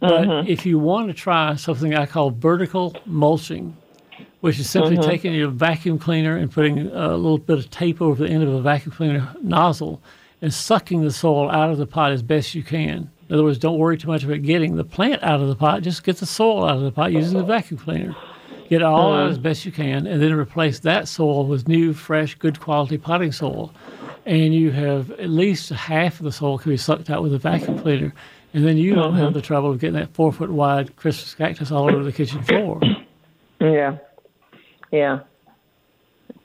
But 0.00 0.24
mm-hmm. 0.24 0.48
if 0.50 0.66
you 0.66 0.78
want 0.78 1.08
to 1.08 1.14
try 1.14 1.56
something 1.56 1.94
I 1.94 2.04
call 2.04 2.30
vertical 2.30 2.94
mulching, 3.06 3.74
which 4.40 4.60
is 4.60 4.68
simply 4.68 4.98
mm-hmm. 4.98 5.08
taking 5.08 5.32
your 5.32 5.48
vacuum 5.48 5.98
cleaner 5.98 6.36
and 6.36 6.52
putting 6.52 6.88
a 6.88 7.16
little 7.16 7.38
bit 7.38 7.58
of 7.58 7.70
tape 7.70 8.02
over 8.02 8.22
the 8.22 8.30
end 8.30 8.42
of 8.42 8.52
a 8.52 8.60
vacuum 8.60 8.94
cleaner 8.94 9.34
nozzle 9.42 10.02
and 10.42 10.52
sucking 10.52 11.02
the 11.02 11.10
soil 11.10 11.50
out 11.50 11.70
of 11.70 11.78
the 11.78 11.86
pot 11.86 12.12
as 12.12 12.22
best 12.22 12.54
you 12.54 12.62
can. 12.62 13.10
In 13.28 13.34
other 13.34 13.44
words, 13.44 13.58
don't 13.58 13.78
worry 13.78 13.98
too 13.98 14.08
much 14.08 14.24
about 14.24 14.42
getting 14.42 14.76
the 14.76 14.84
plant 14.84 15.22
out 15.22 15.40
of 15.40 15.48
the 15.48 15.54
pot. 15.54 15.82
Just 15.82 16.02
get 16.02 16.16
the 16.16 16.26
soil 16.26 16.64
out 16.64 16.76
of 16.76 16.82
the 16.82 16.90
pot 16.90 17.12
using 17.12 17.36
the 17.36 17.44
vacuum 17.44 17.78
cleaner. 17.78 18.16
Get 18.70 18.80
it 18.80 18.84
all 18.84 19.14
out 19.14 19.30
as 19.30 19.38
best 19.38 19.64
you 19.64 19.72
can, 19.72 20.06
and 20.06 20.20
then 20.20 20.32
replace 20.32 20.80
that 20.80 21.08
soil 21.08 21.46
with 21.46 21.68
new, 21.68 21.92
fresh, 21.92 22.34
good 22.34 22.60
quality 22.60 22.98
potting 22.98 23.32
soil. 23.32 23.72
And 24.26 24.54
you 24.54 24.70
have 24.70 25.10
at 25.12 25.30
least 25.30 25.70
half 25.70 26.20
of 26.20 26.24
the 26.24 26.32
soil 26.32 26.58
can 26.58 26.72
be 26.72 26.76
sucked 26.76 27.08
out 27.08 27.22
with 27.22 27.32
a 27.34 27.38
vacuum 27.38 27.78
cleaner. 27.78 28.12
And 28.54 28.66
then 28.66 28.76
you 28.76 28.94
don't 28.94 29.14
have 29.14 29.34
the 29.34 29.42
trouble 29.42 29.70
of 29.70 29.78
getting 29.78 29.98
that 29.98 30.12
four 30.14 30.32
foot 30.32 30.50
wide 30.50 30.96
Christmas 30.96 31.34
cactus 31.34 31.70
all 31.70 31.90
over 31.90 32.02
the 32.04 32.12
kitchen 32.12 32.42
floor. 32.42 32.80
Yeah. 33.60 33.98
Yeah. 34.92 35.22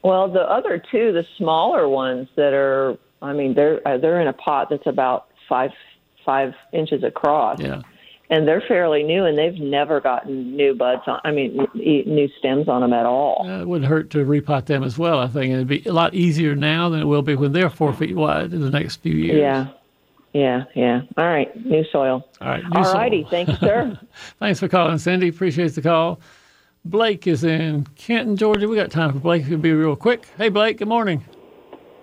Well, 0.04 0.28
the 0.28 0.42
other 0.42 0.82
two, 0.92 1.14
the 1.14 1.24
smaller 1.38 1.88
ones 1.88 2.28
that 2.36 2.54
are, 2.54 2.98
I 3.22 3.34
mean, 3.34 3.54
they're 3.54 3.88
uh, 3.88 4.00
they're 4.00 4.20
in 4.20 4.28
a 4.28 4.34
pot 4.34 4.70
that's 4.72 4.88
about 4.88 5.28
five 5.48 5.70
five 6.26 6.54
inches 6.72 7.04
across, 7.04 7.60
Yeah. 7.60 7.82
and 8.30 8.48
they're 8.48 8.62
fairly 8.68 9.04
new, 9.04 9.26
and 9.26 9.38
they've 9.38 9.60
never 9.60 10.00
gotten 10.02 10.56
new 10.56 10.74
buds 10.76 11.02
on. 11.08 11.20
I 11.24 11.32
mean, 11.32 11.60
n- 11.60 11.82
e- 11.82 12.04
new 12.06 12.28
stems 12.40 12.68
on 12.68 12.82
them 12.82 12.94
at 12.94 13.06
all. 13.06 13.46
Uh, 13.48 13.62
it 13.62 13.68
wouldn't 13.68 13.90
hurt 13.90 14.10
to 14.12 14.20
repot 14.26 14.66
them 14.66 14.84
as 14.84 14.98
well, 14.98 15.20
I 15.20 15.28
think. 15.28 15.46
And 15.54 15.56
it'd 15.56 15.68
be 15.68 15.84
a 15.90 15.94
lot 15.94 16.14
easier 16.14 16.56
now 16.56 16.90
than 16.90 17.02
it 17.02 17.06
will 17.06 17.22
be 17.22 17.36
when 17.36 17.52
they're 17.54 17.70
four 17.70 17.94
feet 17.94 18.16
wide 18.16 18.54
in 18.54 18.62
the 18.62 18.70
next 18.72 18.98
few 18.98 19.14
years. 19.14 19.40
Yeah. 19.40 19.68
Yeah. 20.34 20.64
Yeah. 20.74 21.02
All 21.16 21.26
right. 21.28 21.56
New 21.64 21.84
soil. 21.92 22.28
All 22.42 22.48
right. 22.48 22.64
new 22.64 22.70
All 22.78 22.84
soil. 22.86 22.94
righty. 22.96 23.28
Thank 23.30 23.50
you, 23.50 23.56
sir. 23.58 24.00
Thanks 24.40 24.60
for 24.60 24.68
calling, 24.68 24.98
Cindy. 24.98 25.28
Appreciate 25.28 25.76
the 25.76 25.82
call. 25.84 26.20
Blake 26.86 27.28
is 27.28 27.44
in 27.44 27.86
Canton, 27.96 28.36
Georgia. 28.36 28.68
We 28.68 28.76
got 28.76 28.90
time 28.90 29.14
for 29.14 29.20
Blake. 29.20 29.44
It'll 29.46 29.58
be 29.60 29.72
real 29.72 29.96
quick. 29.96 30.28
Hey, 30.38 30.50
Blake. 30.50 30.80
Good 30.80 30.88
morning. 30.88 31.24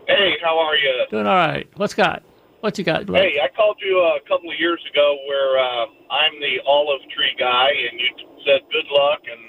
Hey, 0.07 0.35
how 0.43 0.59
are 0.59 0.77
you? 0.77 1.05
Doing 1.11 1.27
all 1.27 1.35
right. 1.35 1.69
What's 1.77 1.93
got? 1.95 2.23
What 2.61 2.77
you 2.77 2.85
got, 2.85 3.07
Blake? 3.07 3.33
Hey, 3.33 3.41
I 3.41 3.49
called 3.57 3.81
you 3.81 3.97
a 3.97 4.21
couple 4.29 4.53
of 4.53 4.59
years 4.61 4.85
ago 4.93 5.17
where 5.27 5.57
uh, 5.59 5.87
I'm 6.13 6.37
the 6.45 6.61
olive 6.69 7.01
tree 7.09 7.33
guy, 7.39 7.73
and 7.73 7.97
you 7.97 8.09
said 8.45 8.61
good 8.69 8.85
luck 8.93 9.21
and 9.25 9.43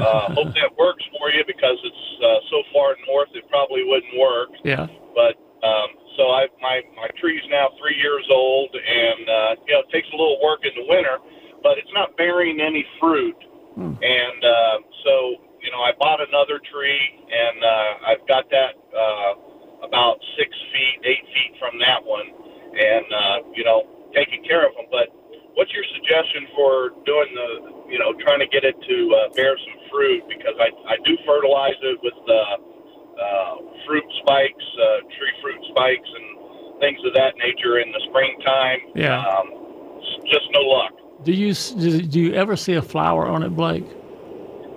uh, 0.00 0.32
hope 0.36 0.54
that 0.56 0.72
works 0.78 1.04
for 1.12 1.28
you 1.28 1.44
because 1.46 1.76
it's 1.84 2.04
uh, 2.24 2.40
so 2.48 2.64
far 2.72 2.96
north 3.06 3.28
it 3.34 3.44
probably 3.52 3.84
wouldn't 3.84 4.16
work. 4.16 4.48
Yeah. 4.64 4.88
But 5.12 5.36
um, 5.60 5.92
so 6.16 6.32
I 6.32 6.48
my 6.64 6.80
my 6.96 7.08
tree's 7.20 7.44
now 7.52 7.68
three 7.76 7.96
years 8.00 8.24
old, 8.32 8.72
and 8.72 9.28
uh, 9.28 9.60
you 9.68 9.72
know 9.76 9.84
it 9.84 9.92
takes 9.92 10.08
a 10.08 10.16
little 10.16 10.40
work 10.40 10.64
in 10.64 10.72
the 10.72 10.88
winter, 10.88 11.20
but 11.62 11.76
it's 11.76 11.92
not 11.92 12.16
bearing 12.16 12.60
any 12.60 12.84
fruit, 13.00 13.36
and 14.00 14.40
uh, 14.40 14.76
so 15.04 15.36
you 15.60 15.68
know 15.68 15.84
I 15.84 15.92
bought 16.00 16.20
another 16.24 16.60
tree, 16.72 17.00
and 17.28 17.60
uh, 17.60 18.08
I've 18.08 18.24
got 18.24 18.48
that 18.48 18.72
uh, 18.88 19.32
about 19.84 20.16
six 20.40 20.48
feet, 20.72 21.04
eight 21.04 21.24
feet 21.28 21.60
from 21.60 21.76
that 21.80 22.00
one, 22.00 22.32
and 22.74 23.06
uh, 23.12 23.38
you 23.54 23.64
know, 23.64 23.86
taking 24.14 24.44
care 24.44 24.66
of 24.66 24.74
them. 24.74 24.86
But 24.90 25.08
what's 25.54 25.72
your 25.72 25.84
suggestion 25.94 26.46
for 26.54 26.90
doing 27.06 27.30
the, 27.34 27.48
you 27.90 27.98
know, 27.98 28.12
trying 28.22 28.40
to 28.40 28.50
get 28.50 28.64
it 28.64 28.74
to 28.74 28.96
uh, 29.14 29.32
bear 29.34 29.56
some 29.58 29.78
fruit? 29.90 30.22
Because 30.28 30.54
I 30.58 30.70
I 30.86 30.96
do 31.04 31.16
fertilize 31.26 31.78
it 31.82 31.98
with 32.02 32.18
uh, 32.26 32.34
uh, 32.34 33.54
fruit 33.86 34.04
spikes, 34.22 34.66
uh, 34.78 35.06
tree 35.14 35.34
fruit 35.42 35.62
spikes, 35.70 36.08
and 36.08 36.80
things 36.80 36.98
of 37.06 37.14
that 37.14 37.34
nature 37.38 37.78
in 37.78 37.92
the 37.92 38.02
springtime. 38.10 38.80
Yeah. 38.94 39.18
Um, 39.18 39.46
just 40.26 40.46
no 40.52 40.60
luck. 40.60 40.92
Do 41.24 41.32
you 41.32 41.54
do 41.54 42.02
do 42.02 42.20
you 42.20 42.34
ever 42.34 42.56
see 42.56 42.74
a 42.74 42.82
flower 42.82 43.26
on 43.26 43.42
it, 43.42 43.50
Blake? 43.50 43.86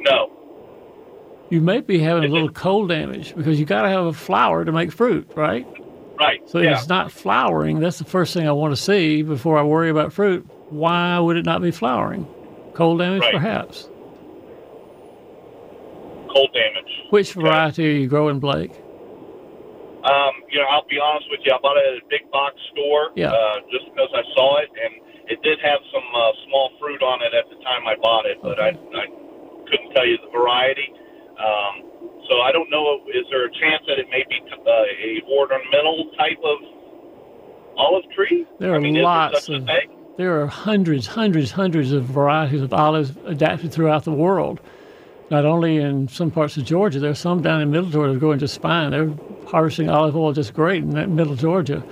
No. 0.02 0.32
You 1.50 1.62
may 1.62 1.80
be 1.82 2.00
having 2.00 2.26
a 2.26 2.28
little 2.28 2.50
cold 2.50 2.90
damage 2.90 3.34
because 3.36 3.58
you 3.60 3.66
got 3.66 3.84
to 3.84 3.90
have 3.90 4.06
a 4.06 4.14
flower 4.14 4.66
to 4.66 4.72
make 4.72 4.92
fruit, 4.92 5.32
right? 5.36 5.66
Right. 6.20 6.42
So 6.50 6.60
if 6.60 6.66
it's 6.78 6.88
not 6.90 7.12
flowering, 7.12 7.80
that's 7.80 8.00
the 8.00 8.06
first 8.06 8.34
thing 8.34 8.48
I 8.48 8.52
want 8.52 8.76
to 8.76 8.82
see 8.82 9.22
before 9.22 9.58
I 9.58 9.64
worry 9.64 9.90
about 9.90 10.12
fruit. 10.14 10.46
Why 10.70 11.20
would 11.20 11.38
it 11.38 11.46
not 11.46 11.62
be 11.62 11.72
flowering? 11.72 12.26
Cold 12.74 13.00
damage, 13.00 13.22
Right. 13.22 13.34
perhaps. 13.34 13.90
cold 16.34 16.50
damage. 16.54 16.92
Which 17.10 17.34
variety 17.34 17.88
are 17.88 17.98
you 17.98 18.08
growing, 18.08 18.40
Blake? 18.40 18.72
Um, 20.04 20.34
you 20.52 20.60
know, 20.60 20.68
I'll 20.70 20.86
be 20.88 21.00
honest 21.00 21.28
with 21.32 21.40
you. 21.44 21.52
I 21.54 21.58
bought 21.62 21.78
it 21.78 21.86
at 21.88 22.04
a 22.04 22.06
big 22.10 22.30
box 22.32 22.56
store 22.72 23.12
Yeah. 23.16 23.32
uh, 23.32 23.60
just 23.72 23.86
because 23.92 24.10
I 24.14 24.24
saw 24.36 24.58
it, 24.60 24.70
and 24.70 24.94
it 25.32 25.42
did 25.42 25.60
have 25.64 25.80
some 25.92 26.04
uh, 26.14 26.32
small 26.48 26.72
fruit 26.80 27.02
on 27.02 27.22
it 27.24 27.34
at 27.34 27.50
the 27.50 27.56
time 27.64 27.88
I 27.88 27.96
bought 28.02 28.26
it, 28.26 28.38
but 28.42 28.60
I, 28.60 28.70
I 28.70 29.06
couldn't 29.68 29.92
tell 29.96 30.06
you 30.06 30.18
the 30.24 30.32
variety. 30.32 30.88
Um, 31.40 31.74
so 32.30 32.42
I 32.42 32.52
don't 32.52 32.70
know. 32.70 33.02
Is 33.08 33.26
there 33.30 33.46
a 33.46 33.52
chance 33.52 33.84
that 33.88 34.00
it 34.00 34.08
may 34.10 34.24
be 34.30 34.40
uh, 34.42 34.72
a 34.72 35.24
ornamental 35.32 36.12
type 36.18 36.40
of 36.44 36.58
olive 37.78 38.04
tree? 38.16 38.46
There 38.60 38.74
are 38.74 38.78
I 38.78 38.80
mean, 38.80 39.02
lots 39.02 39.48
there 39.48 39.58
of 39.58 39.68
there 40.18 40.42
are 40.42 40.48
hundreds, 40.48 41.06
hundreds, 41.06 41.52
hundreds 41.52 41.92
of 41.92 42.06
varieties 42.06 42.62
of 42.62 42.74
olives 42.74 43.14
adapted 43.26 43.72
throughout 43.72 44.04
the 44.04 44.12
world. 44.12 44.60
Not 45.30 45.46
only 45.46 45.78
in 45.78 46.08
some 46.08 46.32
parts 46.32 46.58
of 46.58 46.66
Georgia, 46.66 47.00
there's 47.00 47.20
some 47.20 47.42
down 47.42 47.62
in 47.62 47.70
Middle 47.70 47.90
Georgia 47.90 48.18
growing 48.18 48.40
just 48.40 48.62
fine. 48.62 48.92
They're 48.92 49.14
harvesting 49.48 49.90
olive 49.90 50.16
oil 50.16 50.34
just 50.34 50.54
great 50.54 50.84
in 50.84 50.92
that 50.92 51.10
Middle 51.10 51.36
Georgia. 51.36 51.84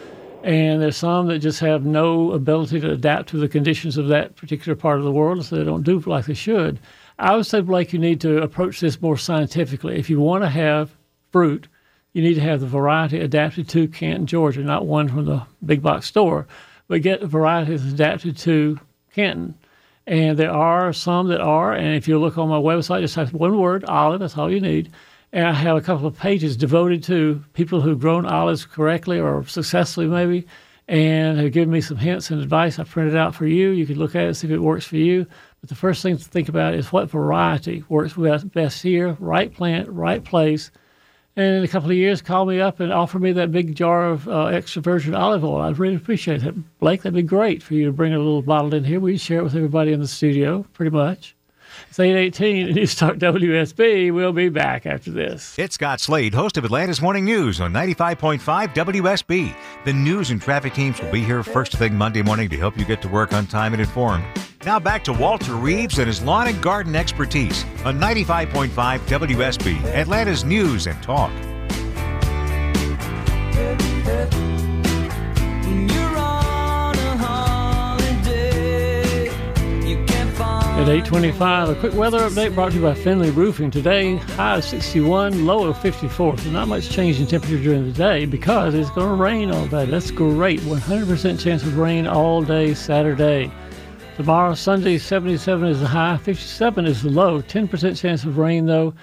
And 0.43 0.81
there's 0.81 0.97
some 0.97 1.27
that 1.27 1.39
just 1.39 1.59
have 1.59 1.85
no 1.85 2.31
ability 2.31 2.79
to 2.79 2.91
adapt 2.91 3.29
to 3.29 3.37
the 3.37 3.47
conditions 3.47 3.97
of 3.97 4.07
that 4.07 4.35
particular 4.35 4.75
part 4.75 4.99
of 4.99 5.03
the 5.03 5.11
world, 5.11 5.43
so 5.43 5.55
they 5.57 5.63
don't 5.63 5.83
do 5.83 5.99
like 5.99 6.25
they 6.25 6.33
should. 6.33 6.79
I 7.17 7.35
would 7.35 7.45
say, 7.45 7.61
Blake, 7.61 7.93
you 7.93 7.99
need 7.99 8.19
to 8.21 8.41
approach 8.41 8.79
this 8.79 9.01
more 9.01 9.17
scientifically. 9.17 9.97
If 9.97 10.09
you 10.09 10.19
want 10.19 10.43
to 10.43 10.49
have 10.49 10.95
fruit, 11.31 11.67
you 12.13 12.21
need 12.21 12.35
to 12.35 12.41
have 12.41 12.61
the 12.61 12.67
variety 12.67 13.19
adapted 13.19 13.69
to 13.69 13.87
Canton, 13.87 14.25
Georgia, 14.25 14.61
not 14.61 14.85
one 14.85 15.07
from 15.07 15.25
the 15.25 15.43
big 15.65 15.81
box 15.81 16.07
store, 16.07 16.47
but 16.87 17.01
get 17.01 17.23
varieties 17.23 17.91
adapted 17.91 18.37
to 18.37 18.79
Canton. 19.13 19.55
And 20.07 20.37
there 20.37 20.51
are 20.51 20.93
some 20.93 21.29
that 21.29 21.41
are, 21.41 21.73
and 21.73 21.95
if 21.95 22.07
you 22.07 22.19
look 22.19 22.37
on 22.37 22.49
my 22.49 22.57
website, 22.57 23.01
just 23.01 23.15
type 23.15 23.33
one 23.33 23.57
word, 23.57 23.85
olive, 23.85 24.19
that's 24.19 24.37
all 24.37 24.51
you 24.51 24.61
need. 24.61 24.91
And 25.33 25.47
I 25.47 25.53
have 25.53 25.75
a 25.75 25.81
couple 25.81 26.05
of 26.05 26.17
pages 26.17 26.55
devoted 26.55 27.03
to 27.05 27.43
people 27.53 27.81
who've 27.81 27.99
grown 27.99 28.25
olives 28.25 28.65
correctly 28.65 29.19
or 29.19 29.45
successfully, 29.47 30.07
maybe, 30.07 30.45
and 30.87 31.39
have 31.39 31.51
given 31.51 31.71
me 31.71 31.81
some 31.81 31.97
hints 31.97 32.29
and 32.29 32.41
advice. 32.41 32.77
I 32.77 32.83
printed 32.83 33.15
out 33.15 33.33
for 33.33 33.47
you. 33.47 33.69
You 33.69 33.85
can 33.85 33.97
look 33.97 34.15
at 34.15 34.25
it, 34.25 34.35
see 34.35 34.47
if 34.47 34.53
it 34.53 34.59
works 34.59 34.85
for 34.85 34.97
you. 34.97 35.25
But 35.61 35.69
the 35.69 35.75
first 35.75 36.03
thing 36.03 36.17
to 36.17 36.23
think 36.23 36.47
about 36.47 36.75
is 36.75 36.91
what 36.91 37.09
variety 37.09 37.83
works 37.89 38.13
best 38.13 38.83
here, 38.83 39.17
right 39.19 39.51
plant, 39.51 39.89
right 39.89 40.23
place. 40.23 40.71
And 41.37 41.55
in 41.57 41.63
a 41.63 41.67
couple 41.67 41.89
of 41.89 41.97
years, 41.97 42.21
call 42.21 42.45
me 42.45 42.61
up 42.61 42.79
and 42.79 42.93
offer 42.93 43.19
me 43.19 43.33
that 43.33 43.51
big 43.51 43.75
jar 43.75 44.05
of 44.05 44.27
uh, 44.29 44.45
extra 44.45 44.81
virgin 44.81 45.13
olive 45.13 45.43
oil. 45.43 45.61
I'd 45.61 45.79
really 45.79 45.95
appreciate 45.95 46.43
it. 46.43 46.79
Blake, 46.79 47.01
that'd 47.01 47.13
be 47.13 47.23
great 47.23 47.61
for 47.61 47.73
you 47.73 47.85
to 47.87 47.91
bring 47.91 48.13
a 48.13 48.17
little 48.17 48.41
bottle 48.41 48.73
in 48.73 48.85
here. 48.85 48.99
We'd 49.01 49.19
share 49.19 49.39
it 49.39 49.43
with 49.43 49.55
everybody 49.55 49.91
in 49.91 49.99
the 49.99 50.07
studio, 50.07 50.65
pretty 50.71 50.91
much. 50.91 51.34
It's 51.89 51.99
818 51.99 52.67
and 52.67 52.75
News 52.75 52.95
Talk 52.95 53.15
WSB. 53.15 54.13
We'll 54.13 54.33
be 54.33 54.49
back 54.49 54.85
after 54.85 55.11
this. 55.11 55.57
It's 55.57 55.75
Scott 55.75 55.99
Slade, 55.99 56.33
host 56.33 56.57
of 56.57 56.65
Atlanta's 56.65 57.01
Morning 57.01 57.25
News 57.25 57.61
on 57.61 57.73
95.5 57.73 58.39
WSB. 58.73 59.55
The 59.85 59.93
news 59.93 60.31
and 60.31 60.41
traffic 60.41 60.73
teams 60.73 61.01
will 61.01 61.11
be 61.11 61.23
here 61.23 61.43
first 61.43 61.73
thing 61.73 61.95
Monday 61.95 62.21
morning 62.21 62.49
to 62.49 62.57
help 62.57 62.77
you 62.77 62.85
get 62.85 63.01
to 63.03 63.07
work 63.07 63.33
on 63.33 63.47
time 63.47 63.73
and 63.73 63.81
informed. 63.81 64.23
Now 64.65 64.79
back 64.79 65.03
to 65.03 65.13
Walter 65.13 65.53
Reeves 65.53 65.99
and 65.99 66.07
his 66.07 66.23
lawn 66.23 66.47
and 66.47 66.61
garden 66.61 66.95
expertise 66.95 67.63
on 67.85 67.99
95.5 67.99 68.69
WSB, 68.69 69.83
Atlanta's 69.93 70.43
News 70.43 70.87
and 70.87 71.01
Talk. 71.03 71.31
At 80.85 80.91
825, 80.91 81.69
a 81.69 81.75
quick 81.79 81.95
weather 81.95 82.19
update 82.19 82.53
brought 82.53 82.69
to 82.69 82.77
you 82.77 82.83
by 82.83 82.93
Findlay 82.93 83.31
Roofing. 83.31 83.71
Today, 83.71 84.17
high 84.17 84.57
of 84.57 84.63
61, 84.63 85.43
low 85.43 85.65
of 85.65 85.81
54. 85.81 86.37
So 86.37 86.51
not 86.51 86.67
much 86.67 86.91
change 86.91 87.19
in 87.19 87.25
temperature 87.25 87.57
during 87.57 87.87
the 87.87 87.91
day 87.91 88.25
because 88.27 88.75
it's 88.75 88.91
going 88.91 89.07
to 89.07 89.15
rain 89.15 89.49
all 89.49 89.65
day. 89.65 89.87
That's 89.87 90.11
great. 90.11 90.59
100% 90.59 91.39
chance 91.39 91.63
of 91.63 91.79
rain 91.79 92.05
all 92.05 92.43
day 92.43 92.75
Saturday. 92.75 93.49
Tomorrow, 94.15 94.53
Sunday, 94.53 94.99
77 94.99 95.67
is 95.69 95.79
the 95.79 95.87
high, 95.87 96.17
57 96.17 96.85
is 96.85 97.01
the 97.01 97.09
low. 97.09 97.41
10% 97.41 97.99
chance 97.99 98.23
of 98.23 98.37
rain, 98.37 98.67
though. 98.67 98.93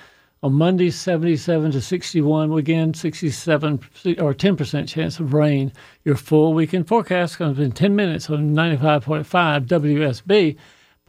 On 0.45 0.53
Monday, 0.53 0.89
77 0.89 1.73
to 1.73 1.81
61. 1.81 2.53
Again, 2.53 2.95
67 2.95 3.81
or 4.21 4.33
10% 4.33 4.89
chance 4.89 5.19
of 5.19 5.35
rain. 5.35 5.73
Your 6.05 6.15
full 6.15 6.55
weekend 6.55 6.87
forecast 6.87 7.39
comes 7.39 7.59
in 7.59 7.73
10 7.73 7.97
minutes 7.97 8.31
on 8.31 8.55
95.5 8.55 9.67
WSB. 9.67 10.57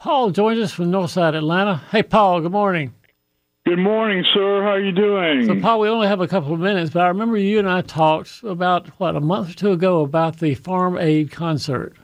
Paul 0.04 0.32
joins 0.32 0.60
us 0.60 0.74
from 0.74 0.92
Northside 0.92 1.34
Atlanta. 1.34 1.78
Hey, 1.90 2.04
Paul, 2.04 2.42
good 2.42 2.52
morning. 2.52 2.94
Good 3.66 3.80
morning, 3.80 4.26
sir. 4.34 4.62
How 4.62 4.72
are 4.72 4.80
you 4.82 4.92
doing? 4.92 5.46
So, 5.48 5.62
Paul, 5.62 5.80
we 5.80 5.88
only 5.88 6.08
have 6.08 6.20
a 6.20 6.28
couple 6.28 6.54
of 6.54 6.60
minutes, 6.60 6.92
but 6.92 7.04
I 7.04 7.08
remember 7.08 7.38
you 7.38 7.58
and 7.58 7.70
I 7.70 7.80
talked 7.80 8.44
about, 8.44 8.90
what, 9.00 9.16
a 9.16 9.22
month 9.22 9.52
or 9.52 9.54
two 9.54 9.72
ago 9.72 10.02
about 10.02 10.40
the 10.40 10.56
Farm 10.56 10.98
Aid 10.98 11.32
concert. 11.32 11.96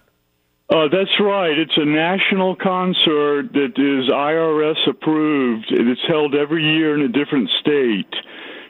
Uh, 0.70 0.88
that's 0.90 1.12
right. 1.20 1.60
It's 1.60 1.76
a 1.76 1.84
national 1.84 2.56
concert 2.56 3.52
that 3.52 3.74
is 3.76 4.10
IRS 4.10 4.88
approved. 4.88 5.70
and 5.70 5.90
It's 5.90 6.08
held 6.08 6.36
every 6.36 6.64
year 6.64 6.96
in 6.96 7.02
a 7.02 7.10
different 7.10 7.50
state. 7.60 8.16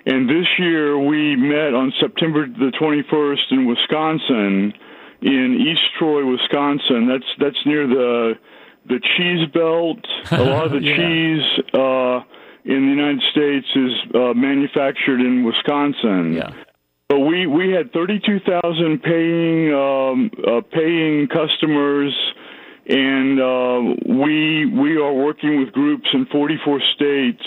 And 0.07 0.27
this 0.27 0.47
year 0.57 0.97
we 0.97 1.35
met 1.35 1.75
on 1.75 1.93
September 1.99 2.47
the 2.47 2.71
21st 2.81 3.51
in 3.51 3.67
Wisconsin, 3.67 4.73
in 5.21 5.67
East 5.69 5.87
Troy, 5.99 6.25
Wisconsin. 6.25 7.07
That's 7.07 7.31
that's 7.37 7.63
near 7.67 7.85
the 7.85 8.33
the 8.87 8.99
cheese 8.99 9.47
belt. 9.53 9.99
A 10.31 10.43
lot 10.43 10.65
of 10.65 10.71
the 10.77 10.81
Yeah. 10.81 10.95
cheese 10.95 11.63
uh, 11.73 12.21
in 12.65 12.85
the 12.85 12.91
United 12.91 13.21
States 13.31 13.67
is 13.75 13.93
uh, 14.15 14.33
manufactured 14.33 15.19
in 15.21 15.43
Wisconsin. 15.43 16.33
Yeah. 16.33 16.51
But 17.07 17.19
we 17.21 17.47
we 17.47 17.71
had 17.71 17.91
32,000 17.91 19.01
paying 19.01 19.73
um, 19.73 20.31
uh, 20.45 20.61
paying 20.71 21.27
customers, 21.27 22.13
and 22.87 23.39
uh, 23.41 23.95
we 24.05 24.65
we 24.67 24.97
are 24.97 25.13
working 25.13 25.59
with 25.59 25.71
groups 25.73 26.07
in 26.13 26.27
44 26.27 26.79
states 26.95 27.43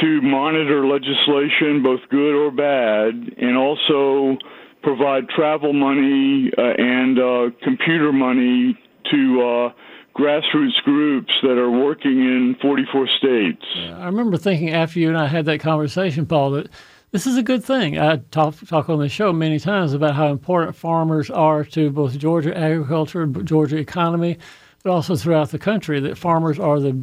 to 0.00 0.20
monitor 0.20 0.84
legislation, 0.86 1.82
both 1.82 2.00
good 2.10 2.34
or 2.34 2.50
bad, 2.50 3.14
and 3.38 3.56
also 3.56 4.36
provide 4.82 5.28
travel 5.28 5.72
money 5.72 6.50
uh, 6.58 6.62
and 6.76 7.18
uh, 7.18 7.50
computer 7.62 8.12
money 8.12 8.76
to 9.10 9.42
uh, 9.42 9.72
grassroots 10.16 10.82
groups 10.82 11.32
that 11.42 11.58
are 11.58 11.70
working 11.70 12.20
in 12.20 12.56
44 12.62 13.06
states. 13.08 13.64
I 13.76 14.06
remember 14.06 14.38
thinking 14.38 14.70
after 14.70 14.98
you 14.98 15.08
and 15.08 15.18
I 15.18 15.26
had 15.26 15.44
that 15.44 15.60
conversation, 15.60 16.24
Paul, 16.26 16.52
that 16.52 16.68
this 17.10 17.26
is 17.26 17.36
a 17.36 17.42
good 17.42 17.62
thing. 17.62 17.98
I 17.98 18.16
talk, 18.30 18.56
talk 18.66 18.88
on 18.88 18.98
the 18.98 19.08
show 19.08 19.32
many 19.32 19.58
times 19.58 19.92
about 19.92 20.14
how 20.14 20.28
important 20.28 20.74
farmers 20.74 21.30
are 21.30 21.64
to 21.64 21.90
both 21.90 22.18
Georgia 22.18 22.56
agriculture, 22.56 23.26
Georgia 23.26 23.76
economy, 23.76 24.38
but 24.82 24.90
also 24.90 25.16
throughout 25.16 25.50
the 25.50 25.58
country, 25.58 26.00
that 26.00 26.16
farmers 26.16 26.58
are 26.58 26.80
the 26.80 26.98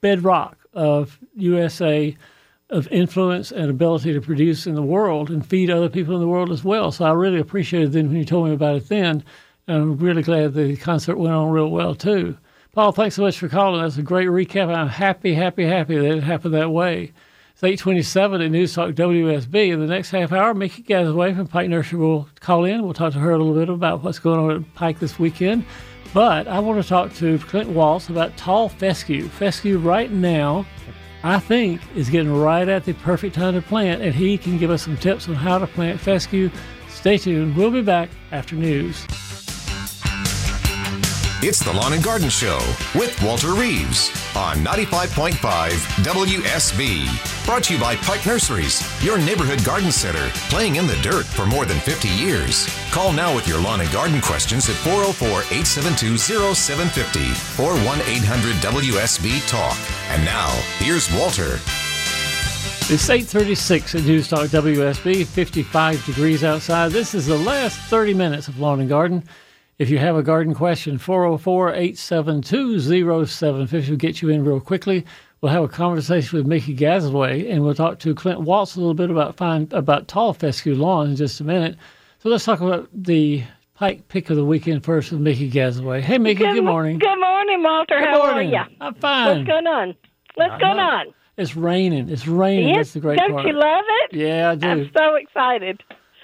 bedrock 0.00 0.56
of 0.72 1.18
USA 1.34 2.16
of 2.70 2.88
influence 2.88 3.50
and 3.50 3.70
ability 3.70 4.12
to 4.12 4.20
produce 4.20 4.66
in 4.66 4.74
the 4.74 4.82
world 4.82 5.30
and 5.30 5.46
feed 5.46 5.70
other 5.70 5.88
people 5.88 6.14
in 6.14 6.20
the 6.20 6.28
world 6.28 6.50
as 6.50 6.64
well. 6.64 6.92
So 6.92 7.04
I 7.04 7.12
really 7.12 7.40
appreciated 7.40 7.92
then 7.92 8.08
when 8.08 8.16
you 8.16 8.24
told 8.24 8.48
me 8.48 8.54
about 8.54 8.76
it 8.76 8.88
then. 8.88 9.24
And 9.68 9.76
I'm 9.76 9.96
really 9.98 10.22
glad 10.22 10.54
the 10.54 10.76
concert 10.78 11.18
went 11.18 11.34
on 11.34 11.50
real 11.50 11.68
well 11.68 11.94
too. 11.94 12.38
Paul, 12.72 12.92
thanks 12.92 13.16
so 13.16 13.22
much 13.22 13.38
for 13.38 13.48
calling. 13.48 13.82
That's 13.82 13.98
a 13.98 14.02
great 14.02 14.28
recap. 14.28 14.74
I'm 14.74 14.88
happy, 14.88 15.34
happy, 15.34 15.64
happy 15.64 15.96
that 15.96 16.16
it 16.16 16.22
happened 16.22 16.54
that 16.54 16.70
way. 16.70 17.12
It's 17.52 17.62
827 17.62 18.40
at 18.40 18.50
News 18.50 18.72
Talk 18.72 18.94
WSB. 18.94 19.72
In 19.72 19.80
the 19.80 19.86
next 19.86 20.10
half 20.10 20.32
hour, 20.32 20.54
Mickey 20.54 20.82
Gasaway 20.82 21.36
from 21.36 21.48
Pike 21.48 21.68
Nursery 21.68 21.98
will 21.98 22.28
call 22.40 22.64
in. 22.64 22.82
We'll 22.82 22.94
talk 22.94 23.12
to 23.12 23.18
her 23.18 23.32
a 23.32 23.36
little 23.36 23.52
bit 23.52 23.68
about 23.68 24.02
what's 24.02 24.18
going 24.18 24.40
on 24.40 24.56
at 24.62 24.74
Pike 24.74 25.00
this 25.00 25.18
weekend. 25.18 25.66
But 26.14 26.48
I 26.48 26.60
want 26.60 26.82
to 26.82 26.88
talk 26.88 27.12
to 27.14 27.38
Clint 27.40 27.68
Waltz 27.68 28.08
about 28.08 28.36
tall 28.38 28.70
fescue. 28.70 29.28
Fescue 29.28 29.78
right 29.78 30.10
now, 30.10 30.64
I 31.22 31.40
think 31.40 31.82
is 31.94 32.08
getting 32.08 32.34
right 32.34 32.68
at 32.68 32.86
the 32.86 32.94
perfect 32.94 33.34
time 33.34 33.52
to 33.52 33.60
plant, 33.60 34.00
and 34.00 34.14
he 34.14 34.38
can 34.38 34.56
give 34.56 34.70
us 34.70 34.84
some 34.84 34.96
tips 34.96 35.28
on 35.28 35.34
how 35.34 35.58
to 35.58 35.66
plant 35.66 36.00
fescue. 36.00 36.50
Stay 36.88 37.18
tuned. 37.18 37.54
We'll 37.54 37.70
be 37.70 37.82
back 37.82 38.08
after 38.32 38.54
news. 38.54 39.06
It's 41.40 41.60
the 41.60 41.72
Lawn 41.72 41.92
and 41.92 42.02
Garden 42.02 42.30
Show 42.30 42.58
with 42.96 43.22
Walter 43.22 43.54
Reeves 43.54 44.10
on 44.34 44.56
95.5 44.56 45.70
WSB. 46.02 47.46
Brought 47.46 47.62
to 47.62 47.74
you 47.74 47.80
by 47.80 47.94
Pike 47.94 48.26
Nurseries, 48.26 48.82
your 49.04 49.18
neighborhood 49.18 49.64
garden 49.64 49.92
center, 49.92 50.30
playing 50.50 50.74
in 50.76 50.88
the 50.88 50.96
dirt 50.96 51.26
for 51.26 51.46
more 51.46 51.64
than 51.64 51.78
50 51.78 52.08
years. 52.08 52.66
Call 52.90 53.12
now 53.12 53.32
with 53.36 53.46
your 53.46 53.60
lawn 53.60 53.80
and 53.80 53.92
garden 53.92 54.20
questions 54.20 54.68
at 54.68 54.74
404 54.74 55.28
872 55.42 56.18
0750 56.18 57.62
or 57.62 57.70
1 57.86 58.00
800 58.00 58.56
WSB 58.56 59.48
Talk. 59.48 59.78
And 60.10 60.24
now, 60.24 60.50
here's 60.78 61.08
Walter. 61.14 61.60
It's 62.90 63.08
836 63.08 63.94
at 63.94 64.02
News 64.02 64.26
Talk 64.26 64.48
WSB, 64.48 65.24
55 65.24 66.04
degrees 66.04 66.42
outside. 66.42 66.90
This 66.90 67.14
is 67.14 67.26
the 67.26 67.38
last 67.38 67.78
30 67.78 68.14
minutes 68.14 68.48
of 68.48 68.58
Lawn 68.58 68.80
and 68.80 68.88
Garden. 68.88 69.22
If 69.78 69.90
you 69.90 69.98
have 69.98 70.16
a 70.16 70.24
garden 70.24 70.54
question, 70.54 70.98
404 70.98 71.68
872 71.74 72.80
0750 73.26 73.90
will 73.92 73.96
get 73.96 74.20
you 74.20 74.28
in 74.28 74.44
real 74.44 74.58
quickly. 74.60 75.06
We'll 75.40 75.52
have 75.52 75.62
a 75.62 75.68
conversation 75.68 76.36
with 76.36 76.48
Mickey 76.48 76.74
Gazaway, 76.74 77.48
and 77.48 77.62
we'll 77.62 77.74
talk 77.76 78.00
to 78.00 78.12
Clint 78.12 78.40
Waltz 78.40 78.74
a 78.74 78.80
little 78.80 78.94
bit 78.94 79.08
about 79.08 79.36
fine, 79.36 79.68
about 79.70 80.08
tall 80.08 80.32
fescue 80.34 80.74
lawn 80.74 81.10
in 81.10 81.16
just 81.16 81.40
a 81.40 81.44
minute. 81.44 81.76
So 82.18 82.28
let's 82.28 82.44
talk 82.44 82.60
about 82.60 82.88
the 82.92 83.44
Pike 83.74 84.08
pick 84.08 84.28
of 84.30 84.36
the 84.36 84.44
weekend 84.44 84.84
first 84.84 85.12
with 85.12 85.20
Mickey 85.20 85.48
Gazaway. 85.48 86.00
Hey, 86.00 86.18
Mickey, 86.18 86.42
good, 86.42 86.54
Good, 86.54 86.64
morning. 86.64 86.98
Good 86.98 87.20
morning, 87.20 87.62
Walter. 87.62 88.00
Good 88.00 88.08
How 88.08 88.18
morning. 88.18 88.52
are 88.52 88.68
you? 88.68 88.76
I'm 88.80 88.94
fine. 88.96 89.36
What's 89.38 89.46
going 89.48 89.66
on? 89.68 89.94
What's 90.34 90.60
going 90.60 90.80
on? 90.80 91.06
It's 91.36 91.54
raining. 91.54 92.08
It's 92.08 92.26
raining. 92.26 92.70
Yes, 92.70 92.78
That's 92.78 92.94
the 92.94 93.00
great 93.00 93.18
don't 93.20 93.30
part. 93.30 93.46
you 93.46 93.52
love 93.52 93.84
it? 93.86 94.16
Yeah, 94.16 94.50
I 94.50 94.54
do. 94.56 94.66
I'm 94.66 94.90
so 94.92 95.14
excited. 95.14 95.80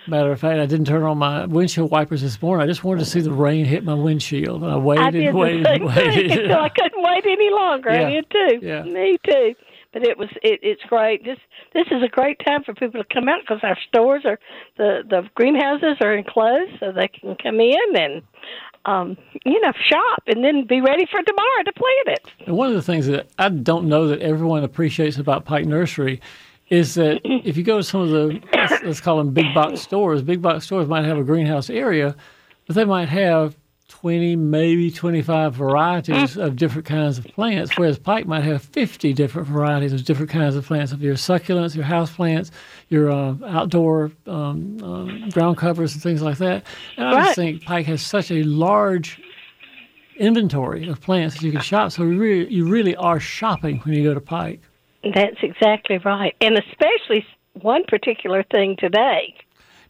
Matter 0.07 0.33
of 0.33 0.41
fact, 0.41 0.61
I 0.61 0.67
didn't 0.67 0.87
turn 0.87 1.03
on 1.03 1.19
my 1.19 1.47
windshield 1.47 1.91
wipers 1.91 2.21
this 2.21 2.41
morning. 2.43 2.63
I 2.63 2.67
just 2.67 2.85
wanted 2.85 3.01
to 3.01 3.07
see 3.07 3.21
the 3.21 3.33
rain 3.33 3.65
hit 3.65 3.85
my 3.85 3.95
windshield. 3.95 4.63
And 4.63 4.71
I 4.71 4.77
waited 4.77 5.03
I 5.03 5.29
and 5.29 5.39
waited 5.39 5.67
and 5.67 5.85
waited. 5.85 6.31
so 6.51 6.59
I 6.59 6.69
couldn't 6.69 7.03
wait 7.03 7.25
any 7.27 7.51
longer. 7.51 7.91
Yeah. 7.91 8.09
I 8.09 8.11
did 8.11 8.31
too. 8.31 8.59
Yeah. 8.63 8.83
Me 8.83 9.19
too. 9.25 9.55
But 9.95 10.03
it 10.03 10.19
was 10.19 10.29
it, 10.43 10.61
it's 10.63 10.83
great. 10.83 11.25
This 11.25 11.39
this 11.73 11.87
is 11.91 12.03
a 12.03 12.09
great 12.09 12.39
time 12.45 12.65
for 12.65 12.75
people 12.75 13.03
to 13.03 13.15
come 13.15 13.29
out 13.29 13.41
because 13.43 13.61
our 13.63 13.79
stores 13.89 14.25
are 14.27 14.39
the 14.77 15.03
the 15.09 15.23
greenhouses 15.37 15.97
are 16.01 16.15
enclosed, 16.15 16.73
so 16.81 16.93
they 16.93 17.09
can 17.09 17.37
come 17.41 17.61
in 17.61 17.97
and 17.97 18.23
um 18.87 19.17
you 19.45 19.61
know 19.61 19.73
shop 19.89 20.25
and 20.27 20.45
then 20.45 20.67
be 20.67 20.81
ready 20.81 21.07
for 21.07 21.23
tomorrow 21.23 21.63
to 21.65 21.73
plant 21.73 22.09
it. 22.09 22.27
And 22.47 22.57
one 22.57 22.69
of 22.69 22.75
the 22.75 22.83
things 22.83 23.07
that 23.07 23.29
I 23.39 23.49
don't 23.49 23.89
know 23.89 24.09
that 24.09 24.21
everyone 24.21 24.65
appreciates 24.65 25.17
about 25.17 25.45
Pike 25.45 25.65
Nursery 25.65 26.21
is 26.69 26.95
that 26.95 27.21
if 27.25 27.57
you 27.57 27.63
go 27.63 27.79
to 27.79 27.83
some 27.83 28.01
of 28.01 28.11
the 28.11 28.41
let's, 28.53 28.83
let's 28.85 29.01
call 29.01 29.19
them 29.19 29.33
big 29.33 29.55
box 29.55 29.81
stores, 29.81 30.23
big 30.23 30.43
box 30.43 30.65
stores 30.65 30.89
might 30.89 31.05
have 31.05 31.19
a 31.19 31.25
greenhouse 31.25 31.71
area, 31.71 32.15
but 32.67 32.77
they 32.77 32.85
might 32.85 33.09
have 33.09 33.57
20, 33.89 34.37
maybe 34.37 34.91
25 34.91 35.55
varieties 35.55 36.37
of 36.37 36.57
different 36.57 36.87
kinds 36.87 37.19
of 37.19 37.25
plants, 37.25 37.77
whereas 37.77 37.99
Pike 37.99 38.27
might 38.27 38.45
have 38.45 38.63
50 38.63 39.13
different 39.13 39.47
varieties 39.49 39.93
of 39.93 40.05
different 40.05 40.31
kinds 40.31 40.57
of 40.57 40.67
plants, 40.67 40.93
of 40.93 41.03
your 41.03 41.15
succulents, 41.15 41.75
your 41.75 41.85
house 41.85 42.13
plants, 42.13 42.51
your 42.89 43.11
uh, 43.11 43.35
outdoor 43.47 44.11
um, 44.27 44.83
um, 44.83 45.29
ground 45.31 45.59
covers, 45.59 45.95
and 45.95 46.03
things 46.03 46.23
like 46.23 46.39
that. 46.39 46.67
And 46.97 47.07
I 47.07 47.25
just 47.25 47.37
think 47.37 47.65
Pike 47.65 47.87
has 47.87 48.03
such 48.03 48.31
a 48.31 48.43
large 48.43 49.23
inventory 50.17 50.89
of 50.89 51.01
plants 51.01 51.37
that 51.37 51.43
you 51.43 51.53
can 51.53 51.61
shop. 51.61 51.93
So 51.93 52.05
really, 52.05 52.53
you 52.53 52.67
really 52.67 52.97
are 52.97 53.21
shopping 53.21 53.79
when 53.81 53.95
you 53.95 54.03
go 54.03 54.15
to 54.15 54.21
Pike. 54.21 54.61
That's 55.13 55.37
exactly 55.43 55.99
right, 55.99 56.35
and 56.41 56.57
especially 56.57 57.27
one 57.61 57.85
particular 57.85 58.43
thing 58.45 58.77
today. 58.79 59.35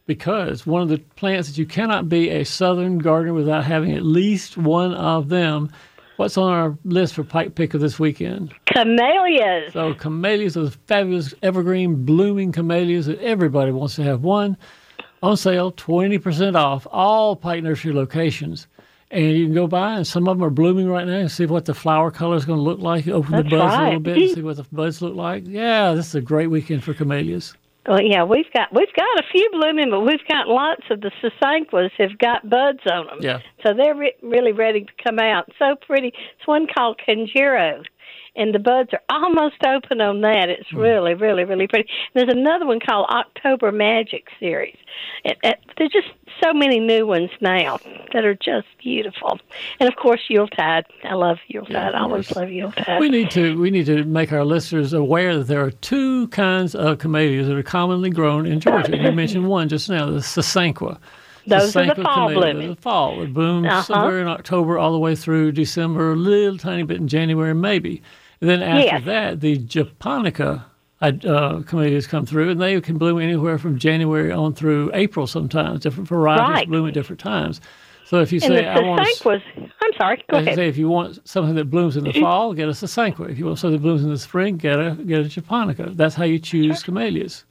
because 0.07 0.67
one 0.67 0.81
of 0.81 0.89
the 0.89 0.99
plants 1.15 1.47
that 1.47 1.57
you 1.57 1.65
cannot 1.65 2.07
be 2.09 2.29
a 2.29 2.43
southern 2.43 2.97
gardener 2.99 3.33
without 3.33 3.63
having 3.63 3.91
at 3.93 4.03
least 4.03 4.57
one 4.57 4.93
of 4.93 5.29
them. 5.29 5.71
What's 6.17 6.37
on 6.37 6.49
our 6.51 6.77
list 6.85 7.15
for 7.15 7.23
Pike 7.25 7.55
Picker 7.55 7.77
this 7.77 7.99
weekend? 7.99 8.53
Camellias. 8.67 9.73
So 9.73 9.93
camellias, 9.95 10.53
those 10.53 10.75
fabulous 10.87 11.33
evergreen 11.43 12.05
blooming 12.05 12.51
camellias 12.53 13.07
that 13.07 13.19
everybody 13.19 13.71
wants 13.71 13.95
to 13.95 14.03
have 14.03 14.21
one 14.21 14.55
on 15.21 15.35
sale, 15.37 15.71
twenty 15.71 16.17
percent 16.17 16.55
off 16.55 16.87
all 16.91 17.35
Pike 17.35 17.63
Nursery 17.63 17.91
locations. 17.93 18.67
And 19.11 19.37
you 19.37 19.45
can 19.45 19.53
go 19.53 19.67
by, 19.67 19.97
and 19.97 20.07
some 20.07 20.27
of 20.27 20.37
them 20.37 20.43
are 20.43 20.49
blooming 20.49 20.87
right 20.87 21.05
now, 21.05 21.17
and 21.17 21.31
see 21.31 21.45
what 21.45 21.65
the 21.65 21.75
flower 21.75 22.09
color 22.09 22.35
is 22.35 22.43
going 22.43 22.57
to 22.57 22.63
look 22.63 22.79
like. 22.79 23.07
Open 23.07 23.31
That's 23.31 23.49
the 23.49 23.57
buds 23.57 23.75
a 23.75 23.83
little 23.83 23.99
bit, 23.99 24.17
and 24.17 24.31
see 24.31 24.41
what 24.41 24.57
the 24.57 24.65
buds 24.71 25.01
look 25.01 25.15
like. 25.15 25.43
Yeah, 25.45 25.93
this 25.93 26.07
is 26.07 26.15
a 26.15 26.21
great 26.21 26.47
weekend 26.47 26.83
for 26.83 26.93
camellias. 26.93 27.53
Well, 27.87 28.01
yeah, 28.01 28.23
we've 28.23 28.51
got 28.51 28.73
we've 28.73 28.93
got 28.95 29.19
a 29.19 29.23
few 29.31 29.47
blooming, 29.51 29.91
but 29.91 30.01
we've 30.01 30.27
got 30.27 30.47
lots 30.47 30.81
of 30.89 31.01
the 31.01 31.11
sasanquas 31.21 31.91
have 31.99 32.17
got 32.17 32.49
buds 32.49 32.79
on 32.91 33.05
them. 33.05 33.19
Yeah. 33.21 33.39
So 33.63 33.73
they're 33.75 33.95
re- 33.95 34.15
really 34.23 34.53
ready 34.53 34.85
to 34.85 35.03
come 35.03 35.19
out. 35.19 35.49
So 35.59 35.75
pretty. 35.85 36.07
It's 36.07 36.47
one 36.47 36.65
called 36.75 36.99
Kanjiro, 37.07 37.85
and 38.35 38.53
the 38.53 38.59
buds 38.59 38.89
are 38.93 39.01
almost 39.09 39.55
open 39.65 40.01
on 40.01 40.21
that. 40.21 40.49
It's 40.49 40.71
really, 40.73 41.13
really, 41.13 41.43
really 41.43 41.67
pretty. 41.67 41.89
There's 42.13 42.29
another 42.29 42.65
one 42.65 42.79
called 42.79 43.07
October 43.09 43.71
Magic 43.71 44.27
series. 44.39 44.77
It, 45.23 45.37
it, 45.43 45.59
there's 45.77 45.91
just 45.91 46.07
so 46.43 46.53
many 46.53 46.79
new 46.79 47.05
ones 47.07 47.29
now 47.41 47.79
that 48.13 48.25
are 48.25 48.35
just 48.35 48.67
beautiful. 48.81 49.39
And 49.79 49.87
of 49.89 49.95
course, 49.95 50.21
Yuletide. 50.29 50.85
I 51.03 51.13
love 51.15 51.37
Yuletide. 51.47 51.95
I 51.95 51.99
always 52.01 52.33
love 52.35 52.49
Yuletide. 52.49 52.99
We 52.99 53.09
need 53.09 53.31
to 53.31 53.59
we 53.59 53.71
need 53.71 53.85
to 53.87 54.03
make 54.03 54.31
our 54.31 54.45
listeners 54.45 54.93
aware 54.93 55.37
that 55.37 55.45
there 55.45 55.63
are 55.63 55.71
two 55.71 56.27
kinds 56.29 56.75
of 56.75 56.99
camellias 56.99 57.47
that 57.47 57.55
are 57.55 57.63
commonly 57.63 58.09
grown 58.09 58.45
in 58.45 58.59
Georgia. 58.59 58.97
You 58.97 59.11
mentioned 59.11 59.47
one 59.47 59.69
just 59.69 59.89
now, 59.89 60.05
the 60.07 60.19
sasanqua. 60.19 60.97
Those 61.47 61.75
are 61.75 61.93
the 61.93 62.01
fall 62.01 62.33
blooming. 62.33 62.69
The 62.71 62.75
fall. 62.81 63.21
It 63.21 63.31
blooms 63.33 63.67
Uh-huh. 63.67 63.81
somewhere 63.83 64.19
in 64.19 64.27
October 64.27 64.79
all 64.79 64.91
the 64.91 64.97
way 64.99 65.15
through 65.15 65.51
December, 65.51 66.13
a 66.13 66.15
little 66.15 66.57
tiny 66.57 66.81
bit 66.83 66.97
in 66.97 67.07
January 67.07 67.53
maybe. 67.53 68.01
And 68.41 68.49
then 68.49 68.61
after 68.61 68.85
Yes. 68.85 69.05
that, 69.05 69.41
the 69.41 69.57
japonica 69.57 70.65
uh, 71.01 71.61
camellias 71.65 72.07
come 72.07 72.25
through, 72.25 72.49
and 72.49 72.59
they 72.61 72.79
can 72.81 72.97
bloom 72.97 73.19
anywhere 73.19 73.57
from 73.57 73.77
January 73.77 74.31
on 74.31 74.53
through 74.53 74.91
April 74.93 75.27
sometimes. 75.27 75.81
Different 75.81 76.07
varieties 76.07 76.49
Right. 76.55 76.67
bloom 76.67 76.87
at 76.87 76.93
different 76.93 77.19
times. 77.19 77.61
So 78.05 78.21
if 78.21 78.31
you 78.31 78.39
say, 78.39 78.61
the 78.63 78.67
I 78.67 78.79
want. 78.79 79.01
I'm 79.25 79.93
sorry. 79.97 80.23
Go 80.29 80.37
I 80.37 80.41
ahead. 80.41 80.55
say, 80.55 80.67
if 80.67 80.77
you 80.77 80.89
want 80.89 81.27
something 81.27 81.55
that 81.55 81.65
blooms 81.69 81.97
in 81.97 82.03
the 82.03 82.13
fall, 82.13 82.53
get 82.53 82.67
a 82.67 82.71
sasanqua. 82.71 83.29
If 83.29 83.37
you 83.39 83.45
want 83.45 83.59
something 83.59 83.77
that 83.77 83.81
blooms 83.81 84.03
in 84.03 84.09
the 84.09 84.17
spring, 84.17 84.57
get 84.57 84.79
a 84.79 84.91
get 84.91 85.21
a 85.21 85.29
japonica. 85.29 85.91
That's 85.93 86.15
how 86.15 86.23
you 86.23 86.39
choose 86.39 86.83
camellias. 86.83 87.45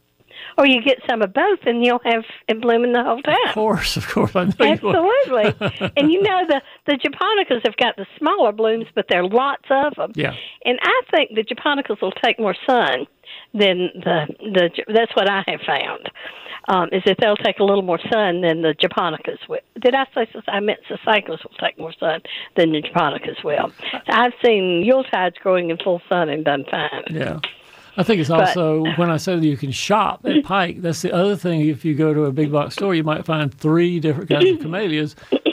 Or 0.57 0.67
you 0.67 0.83
get 0.83 0.99
some 1.09 1.23
of 1.23 1.33
both, 1.33 1.61
and 1.67 1.85
you'll 1.85 2.01
have 2.05 2.25
it 2.49 2.61
blooming 2.61 2.93
the 2.93 3.03
whole 3.03 3.23
time. 3.23 3.37
Of 3.49 3.55
course, 3.55 3.97
of 3.97 4.07
course, 4.09 4.37
I 4.37 4.45
know. 4.45 4.53
Absolutely. 4.61 5.91
and 5.97 6.13
you 6.13 6.23
know 6.23 6.47
the 6.47 6.63
the 6.87 6.95
japonicas 6.95 7.63
have 7.65 7.77
got 7.77 7.97
the 7.97 8.07
smaller 8.19 8.53
blooms, 8.53 8.87
but 8.95 9.07
there 9.09 9.21
are 9.21 9.29
lots 9.29 9.65
of 9.71 9.95
them. 9.97 10.13
Yeah. 10.15 10.35
And 10.65 10.79
I 10.83 11.01
think 11.11 11.31
the 11.35 11.43
japonicas 11.43 12.01
will 12.01 12.13
take 12.13 12.39
more 12.39 12.55
sun 12.67 13.07
than 13.53 13.91
the 13.95 14.27
the. 14.41 14.71
That's 14.93 15.15
what 15.17 15.29
I 15.29 15.43
have 15.49 15.61
found. 15.67 16.11
Um, 16.67 16.89
is 16.93 17.03
that 17.05 17.19
they'll 17.21 17.37
take 17.37 17.59
a 17.59 17.65
little 17.65 17.83
more 17.83 18.01
sun 18.11 18.41
than 18.41 18.63
the 18.63 18.75
japonicas 18.75 19.39
will. 19.51 19.61
Did 19.79 19.95
I 19.95 20.07
say 20.15 20.27
I 20.49 20.61
meant 20.61 20.81
sasanquas 20.89 21.45
will 21.45 21.57
take 21.61 21.79
more 21.79 21.93
sun 22.01 22.23
than 22.57 22.73
the 22.73 22.81
japonicas 22.81 23.45
will. 23.45 23.71
I've 24.09 24.33
seen 24.43 24.83
Yuletides 24.83 25.37
growing 25.41 25.69
in 25.69 25.77
full 25.77 26.01
sun 26.09 26.31
and 26.31 26.43
done 26.43 26.65
fine. 26.71 27.05
Yeah. 27.11 27.41
I 27.97 28.03
think 28.03 28.21
it's 28.21 28.31
also 28.31 28.85
when 28.97 29.11
I 29.11 29.17
say 29.19 29.37
that 29.37 29.47
you 29.47 29.57
can 29.57 29.71
shop 29.71 30.25
at 30.25 30.43
Pike. 30.45 30.83
That's 30.83 31.03
the 31.03 31.13
other 31.15 31.37
thing. 31.37 31.61
If 31.69 31.85
you 31.85 31.95
go 31.95 32.13
to 32.13 32.25
a 32.25 32.33
big 32.33 32.51
box 32.51 32.75
store, 32.75 32.95
you 32.95 33.05
might 33.05 33.25
find 33.25 33.53
three 33.55 34.01
different 34.01 34.29
kinds 34.31 34.51
of 34.51 34.59
camellias. 34.61 35.15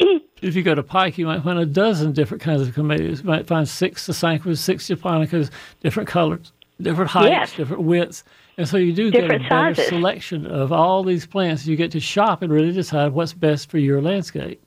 If 0.41 0.55
you 0.55 0.63
go 0.63 0.73
to 0.73 0.81
Pike, 0.81 1.19
you 1.19 1.27
might 1.27 1.43
find 1.43 1.59
a 1.59 1.67
dozen 1.67 2.13
different 2.13 2.41
kinds 2.41 2.63
of 2.67 2.73
camellias. 2.73 3.19
You 3.21 3.25
might 3.27 3.45
find 3.45 3.69
six 3.69 4.07
sasanquas, 4.07 4.57
six 4.57 4.87
japonicas, 4.87 5.51
different 5.81 6.09
colors, 6.09 6.51
different 6.81 7.11
heights, 7.11 7.29
Yes. 7.29 7.55
different 7.55 7.83
widths. 7.83 8.23
And 8.57 8.67
so 8.67 8.77
you 8.77 8.91
do 8.91 9.11
Different 9.11 9.43
get 9.43 9.45
a 9.45 9.49
better 9.49 9.75
sizes. 9.75 9.89
selection 9.89 10.47
of 10.47 10.71
all 10.71 11.03
these 11.03 11.27
plants. 11.27 11.67
You 11.67 11.75
get 11.75 11.91
to 11.91 11.99
shop 11.99 12.41
and 12.41 12.51
really 12.51 12.71
decide 12.71 13.13
what's 13.13 13.33
best 13.33 13.69
for 13.69 13.77
your 13.77 14.01
landscape. 14.01 14.59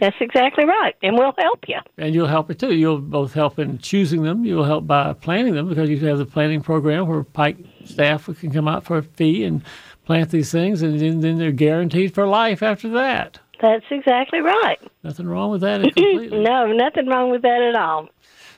That's 0.00 0.16
exactly 0.20 0.64
right, 0.64 0.94
and 1.02 1.16
we'll 1.16 1.34
help 1.38 1.60
you. 1.66 1.78
And 1.96 2.14
you'll 2.14 2.26
help 2.26 2.50
it 2.50 2.58
too. 2.58 2.74
You'll 2.74 3.00
both 3.00 3.32
help 3.32 3.58
in 3.58 3.78
choosing 3.78 4.22
them. 4.22 4.44
You'll 4.44 4.64
help 4.64 4.86
by 4.86 5.12
planting 5.14 5.54
them 5.54 5.68
because 5.68 5.88
you 5.90 5.98
have 6.06 6.18
the 6.18 6.26
planting 6.26 6.60
program 6.60 7.06
where 7.06 7.24
Pike 7.24 7.58
staff 7.84 8.26
can 8.38 8.52
come 8.52 8.68
out 8.68 8.84
for 8.84 8.98
a 8.98 9.02
fee 9.02 9.44
and 9.44 9.62
plant 10.04 10.30
these 10.30 10.50
things, 10.52 10.82
and 10.82 10.98
then, 11.00 11.20
then 11.20 11.38
they're 11.38 11.52
guaranteed 11.52 12.14
for 12.14 12.26
life 12.26 12.62
after 12.62 12.88
that. 12.90 13.38
That's 13.60 13.84
exactly 13.90 14.40
right. 14.40 14.78
Nothing 15.02 15.26
wrong 15.26 15.50
with 15.50 15.62
that 15.62 15.82
completely. 15.82 16.28
No, 16.42 16.72
nothing 16.72 17.06
wrong 17.06 17.30
with 17.30 17.42
that 17.42 17.60
at 17.60 17.74
all. 17.74 18.08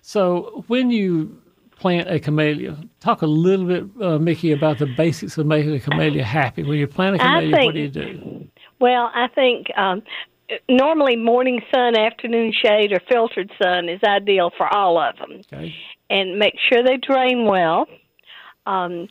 So 0.02 0.64
when 0.68 0.90
you 0.90 1.40
plant 1.76 2.08
a 2.10 2.20
camellia, 2.20 2.76
talk 3.00 3.22
a 3.22 3.26
little 3.26 3.66
bit, 3.66 3.84
uh, 4.02 4.18
Mickey, 4.18 4.52
about 4.52 4.78
the 4.78 4.86
basics 4.86 5.38
of 5.38 5.46
making 5.46 5.74
a 5.74 5.80
camellia 5.80 6.22
happy. 6.22 6.62
When 6.62 6.78
you 6.78 6.86
plant 6.86 7.16
a 7.16 7.18
camellia, 7.18 7.64
what 7.64 7.74
do 7.74 7.80
you 7.80 7.88
do? 7.88 8.48
Well, 8.80 9.10
I 9.14 9.28
think 9.34 9.66
um, 9.76 10.02
normally 10.68 11.16
morning 11.16 11.60
sun, 11.72 11.96
afternoon 11.96 12.52
shade, 12.52 12.92
or 12.92 13.00
filtered 13.08 13.50
sun 13.62 13.88
is 13.88 14.00
ideal 14.02 14.50
for 14.56 14.72
all 14.72 14.98
of 14.98 15.16
them. 15.16 15.40
Okay. 15.52 15.74
And 16.08 16.38
make 16.38 16.54
sure 16.68 16.82
they 16.82 16.96
drain 16.96 17.46
well. 17.46 17.86
Um, 18.66 19.08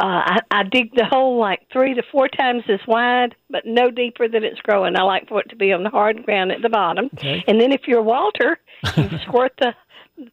uh, 0.00 0.04
I, 0.04 0.38
I 0.50 0.62
dig 0.62 0.94
the 0.94 1.04
hole 1.04 1.40
like 1.40 1.66
three 1.72 1.94
to 1.94 2.02
four 2.12 2.28
times 2.28 2.62
as 2.68 2.78
wide, 2.86 3.34
but 3.50 3.66
no 3.66 3.90
deeper 3.90 4.28
than 4.28 4.44
it's 4.44 4.60
growing. 4.60 4.96
I 4.96 5.02
like 5.02 5.28
for 5.28 5.40
it 5.40 5.48
to 5.50 5.56
be 5.56 5.72
on 5.72 5.82
the 5.82 5.90
hard 5.90 6.24
ground 6.24 6.52
at 6.52 6.62
the 6.62 6.68
bottom. 6.68 7.10
Okay. 7.14 7.42
And 7.48 7.60
then 7.60 7.72
if 7.72 7.82
you're 7.88 8.02
Walter, 8.02 8.58
you 8.96 9.08
squirt 9.26 9.52
the 9.58 9.74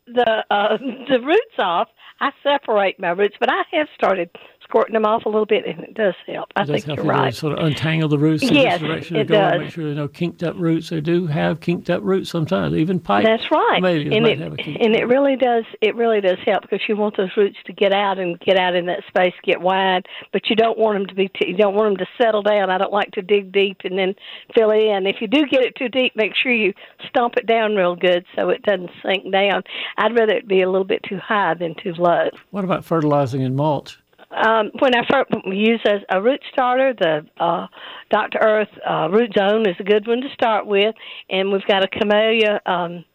the 0.07 0.43
uh, 0.49 0.77
the 1.09 1.19
roots 1.19 1.59
off. 1.59 1.89
I 2.19 2.31
separate 2.43 2.99
my 2.99 3.09
roots, 3.09 3.35
but 3.39 3.49
I 3.51 3.63
have 3.71 3.87
started 3.95 4.29
squirting 4.67 4.93
them 4.93 5.06
off 5.06 5.25
a 5.25 5.30
little 5.30 5.45
bit, 5.45 5.65
and 5.65 5.80
it 5.84 5.93
does 5.93 6.13
help. 6.28 6.49
I 6.56 6.62
does 6.65 6.69
think 6.69 6.86
help 6.86 6.97
you're 6.97 7.06
right. 7.06 7.34
sort 7.34 7.58
of 7.58 7.65
untangle 7.65 8.10
the 8.10 8.17
roots 8.17 8.43
in 8.43 8.54
Yes, 8.54 8.80
this 8.80 8.88
direction 8.88 9.15
it 9.15 9.28
does. 9.28 9.60
make 9.60 9.71
sure 9.71 9.84
there 9.86 9.93
are 9.93 9.95
no 9.95 10.08
kinked 10.08 10.43
up 10.43 10.56
roots. 10.58 10.89
They 10.89 11.01
do 11.01 11.28
have 11.28 11.60
kinked 11.60 11.89
up 11.89 12.01
roots 12.04 12.30
sometimes, 12.30 12.75
even 12.75 12.99
pike. 12.99 13.23
That's 13.25 13.49
right, 13.51 13.78
camellias 13.78 14.13
and 14.13 14.28
it 14.28 14.41
and 14.82 14.95
it 14.95 15.08
really 15.08 15.36
does 15.36 15.63
it 15.82 15.95
really 15.95 16.21
does 16.21 16.38
help 16.45 16.63
because 16.63 16.82
you 16.88 16.95
want 16.95 17.17
those 17.17 17.30
roots 17.38 17.58
to 17.65 17.73
get 17.73 17.93
out 17.93 18.19
and 18.19 18.39
get 18.39 18.58
out 18.58 18.75
in 18.75 18.86
that 18.88 19.04
space, 19.08 19.34
get 19.43 19.62
wide, 19.62 20.06
but 20.34 20.49
you 20.49 20.56
don't 20.56 20.78
want 20.78 20.97
them 20.97 21.06
to 21.08 21.15
be 21.15 21.28
t- 21.30 21.47
you 21.49 21.58
don't 21.58 21.75
want 21.75 21.89
them 21.97 22.06
to 22.06 22.23
settle 22.23 22.41
down. 22.41 22.69
I 22.69 22.78
don't 22.78 22.93
like 22.93 23.12
to 23.12 23.21
dig 23.21 23.51
deep 23.51 23.78
and 23.84 23.97
then 23.97 24.15
fill 24.56 24.71
it 24.71 24.84
in. 24.84 25.06
If 25.06 25.17
you 25.21 25.28
do 25.28 25.45
get 25.45 25.62
it 25.62 25.75
too 25.75 25.89
deep, 25.89 26.15
make 26.15 26.34
sure 26.36 26.51
you 26.51 26.73
stomp 27.08 27.36
it 27.38 27.45
down 27.45 27.75
real 27.75 27.95
good 27.95 28.25
so 28.36 28.49
it 28.49 28.63
doesn't 28.63 28.89
sink 29.04 29.32
down. 29.32 29.63
I'd 29.97 30.15
rather 30.17 30.34
it 30.34 30.47
be 30.47 30.62
a 30.62 30.69
little 30.69 30.86
bit 30.88 31.04
too 31.04 31.17
high 31.17 31.54
than 31.54 31.75
too 31.75 31.93
low. 31.97 32.30
What 32.51 32.63
about 32.63 32.84
fertilizing 32.86 33.43
and 33.43 33.56
mulch? 33.56 33.99
Um, 34.36 34.71
when 34.80 34.93
I 34.95 35.06
first 35.10 35.32
use 35.45 35.82
as 35.86 36.02
a 36.10 36.21
root 36.21 36.41
starter, 36.52 36.93
the 36.93 37.26
uh, 37.41 37.67
Dr. 38.10 38.39
Earth 38.39 38.69
uh, 38.88 39.08
Root 39.10 39.32
Zone 39.38 39.67
is 39.67 39.76
a 39.80 39.84
good 39.84 40.08
one 40.08 40.21
to 40.21 40.30
start 40.34 40.65
with, 40.67 40.93
and 41.30 41.52
we've 41.52 41.65
got 41.65 41.84
a 41.84 41.88
camellia 41.88 42.60
um, 42.65 43.06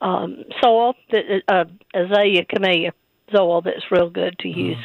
um, 0.00 0.44
soil, 0.62 0.94
that 1.10 1.42
uh, 1.48 1.64
azalea 1.94 2.44
camellia 2.46 2.92
soil 3.30 3.60
that's 3.60 3.90
real 3.90 4.08
good 4.08 4.38
to 4.40 4.48
use 4.48 4.78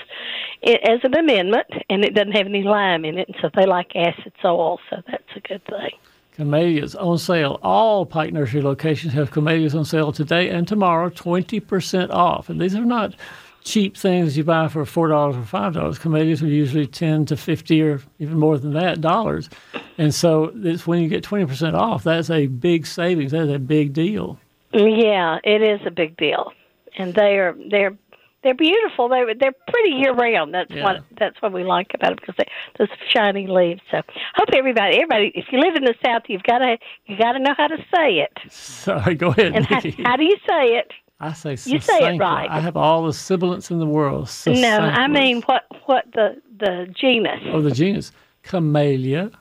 it, 0.61 0.81
as 0.83 0.99
an 1.03 1.15
amendment, 1.15 1.67
and 1.89 2.03
it 2.03 2.13
doesn't 2.13 2.33
have 2.33 2.47
any 2.47 2.63
lime 2.63 3.05
in 3.05 3.17
it, 3.17 3.27
and 3.27 3.37
so 3.41 3.49
they 3.55 3.65
like 3.65 3.95
acid 3.95 4.33
soil, 4.41 4.79
so 4.89 4.97
that's 5.07 5.23
a 5.35 5.39
good 5.39 5.63
thing. 5.65 5.91
Camellias 6.35 6.95
on 6.95 7.17
sale. 7.17 7.59
All 7.63 8.05
Pike 8.05 8.33
Nursery 8.33 8.61
locations 8.61 9.13
have 9.13 9.31
camellias 9.31 9.73
on 9.73 9.85
sale 9.85 10.11
today 10.11 10.49
and 10.49 10.67
tomorrow, 10.67 11.09
20% 11.09 12.09
off. 12.09 12.49
And 12.49 12.59
these 12.59 12.75
are 12.75 12.83
not 12.83 13.15
cheap 13.65 13.97
things 13.97 14.37
you 14.37 14.43
buy 14.43 14.67
for 14.69 14.83
$4 14.85 14.95
or 14.95 15.33
$5. 15.33 15.99
Camellias 15.99 16.41
are 16.41 16.47
usually 16.47 16.85
10 16.87 17.25
to 17.25 17.35
50 17.35 17.81
or 17.81 18.01
even 18.19 18.37
more 18.39 18.57
than 18.57 18.73
that 18.73 19.01
dollars. 19.01 19.49
And 19.97 20.13
so 20.13 20.51
it's 20.55 20.85
when 20.87 21.01
you 21.01 21.09
get 21.09 21.23
20% 21.23 21.73
off, 21.73 22.03
that's 22.03 22.29
a 22.29 22.47
big 22.47 22.85
savings. 22.85 23.31
That's 23.31 23.51
a 23.51 23.59
big 23.59 23.91
deal. 23.91 24.39
Yeah, 24.71 25.39
it 25.43 25.61
is 25.61 25.79
a 25.85 25.91
big 25.91 26.17
deal, 26.17 26.51
and 26.97 27.13
they 27.13 27.37
are 27.39 27.55
they're 27.71 27.95
they're 28.43 28.53
beautiful. 28.53 29.07
They 29.07 29.23
they're 29.39 29.53
pretty 29.69 29.91
year 29.91 30.13
round. 30.13 30.53
That's 30.53 30.69
Yeah. 30.69 30.83
what 30.83 31.03
that's 31.17 31.41
what 31.41 31.53
we 31.53 31.63
like 31.63 31.93
about 31.93 32.11
it 32.11 32.19
because 32.19 32.35
they 32.37 32.45
those 32.77 32.89
shiny 33.09 33.47
leaves. 33.47 33.79
So 33.89 34.01
hope 34.35 34.49
everybody 34.53 34.95
everybody 34.97 35.31
if 35.33 35.45
you 35.51 35.59
live 35.61 35.75
in 35.77 35.85
the 35.85 35.95
south, 36.05 36.23
you've 36.27 36.43
got 36.43 36.57
to 36.59 36.77
you 37.05 37.17
got 37.17 37.33
to 37.33 37.39
know 37.39 37.53
how 37.57 37.67
to 37.67 37.77
say 37.95 38.19
it. 38.19 38.33
Sorry, 38.51 39.15
go 39.15 39.29
ahead. 39.29 39.55
And 39.55 39.65
how, 39.65 39.79
how 40.03 40.17
do 40.17 40.25
you 40.25 40.35
say 40.45 40.75
it? 40.75 40.91
I 41.19 41.31
say 41.33 41.51
you 41.51 41.79
say 41.79 42.15
it 42.15 42.19
right. 42.19 42.49
I 42.49 42.59
have 42.59 42.75
all 42.75 43.05
the 43.05 43.13
sibilants 43.13 43.71
in 43.71 43.79
the 43.79 43.85
world. 43.85 44.29
No, 44.47 44.79
I 44.79 45.07
mean 45.07 45.41
what 45.43 45.63
what 45.85 46.05
the 46.13 46.41
the 46.59 46.87
genus 46.99 47.39
Oh, 47.47 47.61
the 47.61 47.71
genus. 47.71 48.11
Camellia. 48.43 49.31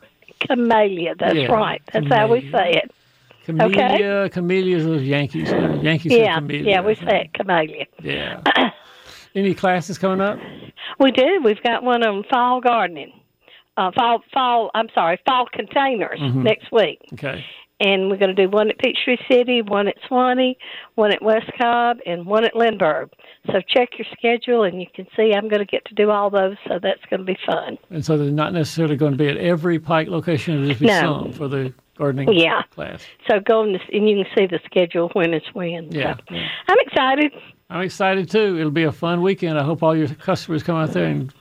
camellia. 0.40 1.14
That's 1.18 1.34
Yeah, 1.34 1.46
right. 1.52 1.82
That's 1.92 2.06
how 2.08 2.28
we 2.28 2.40
say 2.52 2.80
it. 2.82 2.90
Camellia. 3.44 4.30
Camellias 4.30 4.86
are 4.86 5.00
Yankees. 5.02 5.52
Uh, 5.52 5.78
Yankees 5.82 6.12
say 6.12 6.22
Yeah, 6.22 6.36
camellia. 6.36 6.62
yeah, 6.64 6.80
we 6.80 6.94
say 6.94 7.22
it 7.26 7.32
camellia. 7.34 7.86
Yeah. 8.02 8.40
Any 9.34 9.52
classes 9.54 9.98
coming 9.98 10.20
up? 10.20 10.38
We 11.00 11.10
do. 11.10 11.40
We've 11.44 11.62
got 11.62 11.82
one 11.82 12.04
on 12.04 12.24
fall 12.30 12.60
gardening. 12.60 13.12
Uh, 13.76 13.90
fall, 13.96 14.20
fall. 14.32 14.70
I'm 14.74 14.88
sorry, 14.94 15.18
fall 15.26 15.46
containers 15.52 16.20
Mhm. 16.20 16.44
next 16.44 16.70
week, 16.70 17.00
Okay. 17.14 17.44
And 17.80 18.08
we're 18.08 18.18
going 18.18 18.34
to 18.34 18.40
do 18.40 18.48
one 18.48 18.70
at 18.70 18.78
Peachtree 18.78 19.16
City, 19.28 19.60
one 19.60 19.88
at 19.88 19.96
Suwanee, 20.08 20.54
one 20.94 21.10
at 21.12 21.20
West 21.20 21.50
Cobb, 21.60 21.98
and 22.06 22.24
one 22.24 22.44
at 22.44 22.54
Lindbergh. 22.54 23.10
So 23.46 23.60
check 23.68 23.90
your 23.98 24.06
schedule, 24.16 24.62
and 24.62 24.80
you 24.80 24.86
can 24.94 25.06
see 25.16 25.32
I'm 25.34 25.48
going 25.48 25.58
to 25.58 25.64
get 25.66 25.84
to 25.86 25.94
do 25.94 26.10
all 26.10 26.30
those. 26.30 26.54
So 26.68 26.78
that's 26.80 27.00
going 27.10 27.20
to 27.20 27.26
be 27.26 27.36
fun. 27.44 27.76
And 27.90 28.04
so 28.04 28.16
they're 28.16 28.30
not 28.30 28.52
necessarily 28.52 28.96
going 28.96 29.12
to 29.12 29.18
be 29.18 29.28
at 29.28 29.36
every 29.38 29.80
Pike 29.80 30.06
location. 30.08 30.54
It'll 30.54 30.68
just 30.68 30.80
be 30.80 30.86
No. 30.86 31.00
some 31.24 31.32
for 31.32 31.48
the 31.48 31.74
gardening 31.98 32.26
class. 32.26 32.38
Yeah. 32.38 32.62
class. 32.70 33.04
So 33.28 33.40
go 33.40 33.62
and 33.64 33.72
you 33.72 34.24
can 34.24 34.26
see 34.36 34.46
the 34.46 34.60
schedule 34.64 35.10
when 35.12 35.34
it's 35.34 35.46
when. 35.52 35.90
Yeah. 35.90 36.14
So 36.28 36.36
I'm 36.68 36.78
excited. 36.80 37.32
I'm 37.70 37.82
excited 37.82 38.30
too. 38.30 38.56
It'll 38.58 38.70
be 38.70 38.84
a 38.84 38.92
fun 38.92 39.20
weekend. 39.22 39.58
I 39.58 39.64
hope 39.64 39.82
all 39.82 39.96
your 39.96 40.08
customers 40.08 40.62
come 40.62 40.76
out 40.76 40.90
there 40.92 41.06
and 41.06 41.32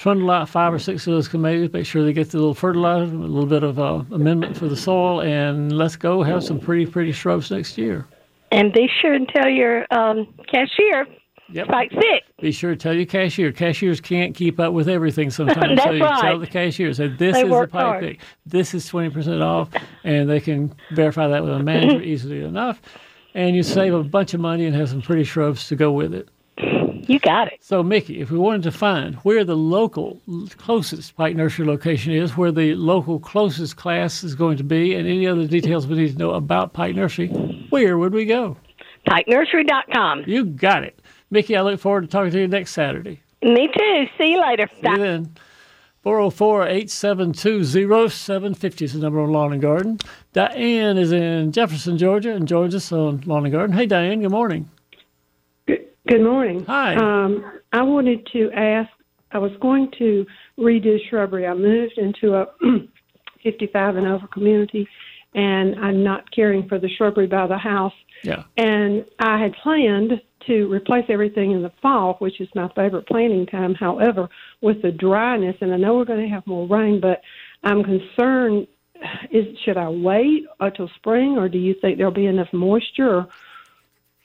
trundle 0.00 0.30
out 0.30 0.48
five 0.48 0.72
or 0.72 0.78
six 0.78 1.06
of 1.06 1.12
those 1.12 1.28
camellias. 1.28 1.70
Make 1.72 1.84
sure 1.84 2.02
they 2.02 2.14
get 2.14 2.30
the 2.30 2.38
little 2.38 2.54
fertilizer, 2.54 3.14
a 3.14 3.18
little 3.18 3.46
bit 3.46 3.62
of 3.62 3.78
uh, 3.78 4.02
amendment 4.10 4.56
for 4.56 4.66
the 4.66 4.76
soil, 4.76 5.20
and 5.20 5.76
let's 5.76 5.96
go 5.96 6.22
have 6.22 6.42
some 6.42 6.58
pretty, 6.58 6.86
pretty 6.86 7.12
shrubs 7.12 7.50
next 7.50 7.76
year. 7.76 8.06
And 8.50 8.72
be 8.72 8.88
sure 9.00 9.12
and 9.12 9.28
tell 9.28 9.48
your 9.48 9.86
um, 9.92 10.26
cashier 10.50 11.06
Yep. 11.52 11.66
Sick. 11.90 12.22
Be 12.40 12.52
sure 12.52 12.70
to 12.70 12.76
tell 12.76 12.94
your 12.94 13.06
cashier. 13.06 13.50
Cashiers 13.50 14.00
can't 14.00 14.36
keep 14.36 14.60
up 14.60 14.72
with 14.72 14.88
everything 14.88 15.30
sometimes. 15.30 15.58
That's 15.76 15.82
so 15.82 15.90
you 15.90 15.98
tell 15.98 16.08
right. 16.08 16.40
the 16.40 16.46
cashier, 16.46 16.92
say, 16.94 17.08
this 17.08 17.34
They 17.34 17.42
is 17.42 17.50
the 17.50 17.66
Pike 17.66 18.00
pick. 18.00 18.20
This 18.46 18.72
is 18.72 18.88
20% 18.88 19.42
off. 19.42 19.68
And 20.04 20.30
they 20.30 20.38
can 20.38 20.72
verify 20.92 21.26
that 21.26 21.42
with 21.42 21.52
a 21.52 21.58
manager 21.58 22.00
easily 22.04 22.44
enough. 22.44 22.80
And 23.34 23.56
you 23.56 23.64
save 23.64 23.94
a 23.94 24.04
bunch 24.04 24.32
of 24.32 24.40
money 24.40 24.66
and 24.66 24.76
have 24.76 24.88
some 24.88 25.02
pretty 25.02 25.24
shrubs 25.24 25.66
to 25.68 25.76
go 25.76 25.90
with 25.90 26.14
it. 26.14 26.28
You 27.10 27.18
got 27.18 27.48
it. 27.48 27.58
So, 27.60 27.82
Mickey, 27.82 28.20
if 28.20 28.30
we 28.30 28.38
wanted 28.38 28.62
to 28.62 28.70
find 28.70 29.16
where 29.16 29.42
the 29.42 29.56
local 29.56 30.20
closest 30.58 31.16
Pike 31.16 31.34
Nursery 31.34 31.66
location 31.66 32.12
is, 32.12 32.36
where 32.36 32.52
the 32.52 32.76
local 32.76 33.18
closest 33.18 33.74
class 33.74 34.22
is 34.22 34.36
going 34.36 34.58
to 34.58 34.62
be, 34.62 34.94
and 34.94 35.08
any 35.08 35.26
other 35.26 35.48
details 35.48 35.88
we 35.88 35.96
need 35.96 36.12
to 36.12 36.18
know 36.18 36.30
about 36.30 36.72
Pike 36.72 36.94
Nursery, 36.94 37.26
where 37.70 37.98
would 37.98 38.14
we 38.14 38.26
go? 38.26 38.56
PikeNursery.com. 39.08 40.22
You 40.28 40.44
got 40.44 40.84
it. 40.84 41.00
Mickey, 41.32 41.56
I 41.56 41.62
look 41.62 41.80
forward 41.80 42.02
to 42.02 42.06
talking 42.06 42.30
to 42.30 42.38
you 42.38 42.46
next 42.46 42.70
Saturday. 42.70 43.20
Me 43.42 43.68
too. 43.76 44.04
See 44.16 44.30
you 44.30 44.40
later. 44.40 44.68
See 44.72 44.88
you 44.88 44.96
then. 44.96 45.34
404 46.04 46.62
872 46.68 47.64
0750 48.08 48.84
is 48.84 48.92
the 48.92 49.00
number 49.00 49.18
on 49.18 49.32
Lawn 49.32 49.52
and 49.52 49.60
Garden. 49.60 49.98
Diane 50.32 50.96
is 50.96 51.10
in 51.10 51.50
Jefferson, 51.50 51.98
Georgia, 51.98 52.32
and 52.32 52.46
joins 52.46 52.72
us 52.72 52.92
on 52.92 53.22
Lawn 53.26 53.46
and 53.46 53.52
Garden. 53.52 53.74
Hey, 53.76 53.86
Diane, 53.86 54.20
good 54.20 54.30
morning. 54.30 54.70
Good 56.08 56.22
morning. 56.22 56.64
Hi. 56.64 56.94
Um, 56.94 57.60
I 57.72 57.82
wanted 57.82 58.26
to 58.32 58.50
ask. 58.52 58.88
I 59.32 59.38
was 59.38 59.52
going 59.60 59.92
to 59.98 60.26
redo 60.58 60.96
shrubbery. 61.08 61.46
I 61.46 61.54
moved 61.54 61.98
into 61.98 62.34
a 62.34 62.46
55 63.42 63.96
and 63.96 64.06
over 64.06 64.26
community, 64.26 64.88
and 65.34 65.76
I'm 65.76 66.02
not 66.02 66.30
caring 66.32 66.68
for 66.68 66.78
the 66.78 66.88
shrubbery 66.88 67.26
by 67.26 67.46
the 67.46 67.58
house. 67.58 67.92
Yeah. 68.24 68.44
And 68.56 69.04
I 69.18 69.40
had 69.40 69.52
planned 69.62 70.20
to 70.46 70.72
replace 70.72 71.04
everything 71.10 71.52
in 71.52 71.62
the 71.62 71.72
fall, 71.82 72.14
which 72.14 72.40
is 72.40 72.48
my 72.54 72.68
favorite 72.74 73.06
planting 73.06 73.46
time. 73.46 73.74
However, 73.74 74.28
with 74.62 74.82
the 74.82 74.90
dryness, 74.90 75.56
and 75.60 75.72
I 75.72 75.76
know 75.76 75.96
we're 75.96 76.06
going 76.06 76.26
to 76.26 76.34
have 76.34 76.46
more 76.46 76.66
rain, 76.66 76.98
but 77.00 77.20
I'm 77.62 77.84
concerned. 77.84 78.66
Is 79.30 79.46
should 79.64 79.76
I 79.76 79.88
wait 79.88 80.44
until 80.60 80.90
spring, 80.96 81.38
or 81.38 81.48
do 81.48 81.58
you 81.58 81.74
think 81.80 81.98
there'll 81.98 82.12
be 82.12 82.26
enough 82.26 82.52
moisture? 82.52 83.26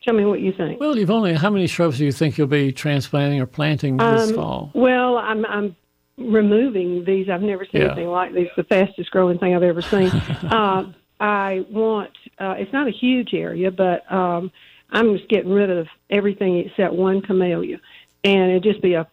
Tell 0.06 0.14
me 0.14 0.24
what 0.24 0.40
you 0.40 0.54
think. 0.54 0.80
Well, 0.80 0.96
you've 0.96 1.10
only, 1.10 1.34
how 1.34 1.50
many 1.50 1.66
shrubs 1.66 1.98
do 1.98 2.06
you 2.06 2.12
think 2.12 2.38
you'll 2.38 2.46
be 2.46 2.72
transplanting 2.72 3.42
or 3.42 3.48
planting 3.48 3.98
this 3.98 4.30
Um, 4.30 4.36
fall? 4.36 4.72
Well, 4.76 5.18
I'm 5.18 5.44
I'm 5.48 5.76
removing 6.18 7.04
these. 7.06 7.28
I've 7.28 7.42
never 7.42 7.66
seen 7.66 7.82
Yeah. 7.82 7.88
anything 7.88 8.10
like 8.10 8.32
these. 8.34 8.48
The 8.56 8.64
fastest 8.66 9.10
growing 9.12 9.40
thing 9.40 9.56
I've 9.56 9.64
ever 9.64 9.82
seen. 9.82 10.10
uh, 10.44 10.86
I 11.20 11.66
want. 11.72 12.12
Uh, 12.40 12.54
it's 12.58 12.72
not 12.72 12.88
a 12.88 12.92
huge 12.92 13.34
area, 13.34 13.72
but 13.72 14.10
um, 14.12 14.52
I'm 14.92 15.18
just 15.18 15.28
getting 15.28 15.52
rid 15.52 15.72
of 15.72 15.88
everything 16.12 16.58
except 16.60 16.94
one 16.94 17.22
camellia, 17.22 17.80
and 18.24 18.52
it'd 18.52 18.64
just 18.64 18.82
be 18.84 18.94
a, 18.94 19.08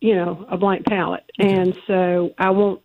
you 0.00 0.16
know, 0.16 0.44
a 0.50 0.56
blank 0.56 0.86
palette. 0.86 1.24
And 1.38 1.76
so 1.86 2.34
I 2.36 2.50
want 2.50 2.80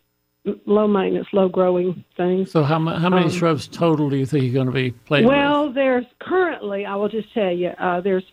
low 0.66 0.86
maintenance, 0.88 1.28
low 1.32 1.48
growing 1.48 2.04
things. 2.16 2.50
So, 2.50 2.62
how, 2.62 2.78
how 2.78 3.08
many 3.08 3.24
Um, 3.24 3.30
shrubs 3.30 3.66
total 3.66 4.10
do 4.10 4.16
you 4.16 4.26
think 4.26 4.44
you're 4.44 4.54
going 4.54 4.66
to 4.66 4.72
be 4.72 4.90
planting? 4.90 5.28
Well, 5.28 5.72
there's 5.72 6.06
currently, 6.20 6.84
I 6.84 6.94
will 6.96 7.08
just 7.08 7.32
tell 7.34 7.50
you, 7.52 7.68
uh, 7.68 8.00
there's 8.00 8.24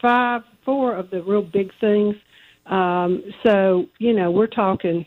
five, 0.00 0.42
four 0.64 0.94
of 0.94 1.10
the 1.10 1.22
real 1.22 1.42
big 1.42 1.70
things. 1.80 2.16
Um, 2.66 3.22
so, 3.42 3.86
you 3.98 4.12
know, 4.12 4.30
we're 4.30 4.46
talking, 4.46 5.04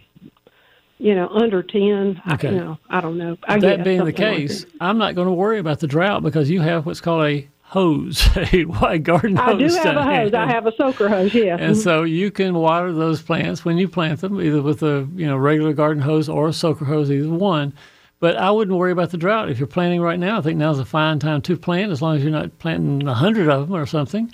you 1.00 1.15
know, 1.15 1.28
under 1.30 1.63
10. 1.63 2.22
Okay. 2.34 2.48
I, 2.48 2.52
you 2.52 2.58
know, 2.58 2.78
I 2.89 3.02
don't 3.02 3.17
know. 3.17 3.38
I 3.48 3.60
that 3.60 3.78
guess, 3.78 3.84
being 3.84 3.98
the 4.00 4.12
something 4.12 4.26
like 4.26 4.38
case, 4.38 4.65
I'm 4.80 4.98
not 4.98 5.15
going 5.15 5.28
to 5.28 5.34
worry 5.34 5.60
about 5.60 5.80
the 5.80 5.88
drought 5.88 6.24
because 6.24 6.50
you 6.50 6.62
have 6.62 6.86
what's 6.86 7.02
called 7.02 7.26
a 7.26 7.48
hose, 7.67 8.30
a 8.53 8.63
white 8.63 9.03
garden 9.03 9.36
hose. 9.36 9.77
I 9.77 9.82
do 9.82 9.88
have 9.89 9.97
a 9.97 10.03
hose. 10.03 10.34
I 10.34 10.47
have 10.47 10.65
a 10.65 10.71
soaker 10.75 11.10
hose, 11.10 11.34
yeah. 11.34 11.58
And 11.60 11.77
so 11.77 12.03
you 12.03 12.32
can 12.32 12.53
water 12.53 12.93
those 12.93 13.21
plants 13.21 13.65
when 13.65 13.77
you 13.77 13.88
plant 13.88 14.21
them, 14.21 14.41
either 14.41 14.62
with 14.62 14.84
a 14.84 15.08
you 15.15 15.27
know 15.27 15.38
regular 15.38 15.73
garden 15.73 16.01
hose 16.01 16.30
or 16.30 16.47
a 16.47 16.53
soaker 16.53 16.86
hose, 16.86 17.12
either 17.12 17.30
one. 17.30 17.73
But 18.19 18.38
I 18.38 18.49
wouldn't 18.49 18.75
worry 18.75 18.91
about 18.91 19.12
the 19.12 19.17
drought. 19.17 19.49
If 19.49 19.60
you're 19.60 19.67
planting 19.67 20.01
right 20.01 20.17
now, 20.17 20.39
I 20.39 20.41
think 20.41 20.58
now's 20.58 20.80
a 20.80 20.86
fine 20.86 21.19
time 21.19 21.41
to 21.43 21.56
plant, 21.56 21.91
as 21.91 22.01
long 22.01 22.15
as 22.15 22.23
you're 22.23 22.32
not 22.32 22.58
planting 22.58 23.08
a 23.08 23.13
hundred 23.13 23.47
of 23.47 23.67
them 23.67 23.77
or 23.77 23.86
something. 23.86 24.34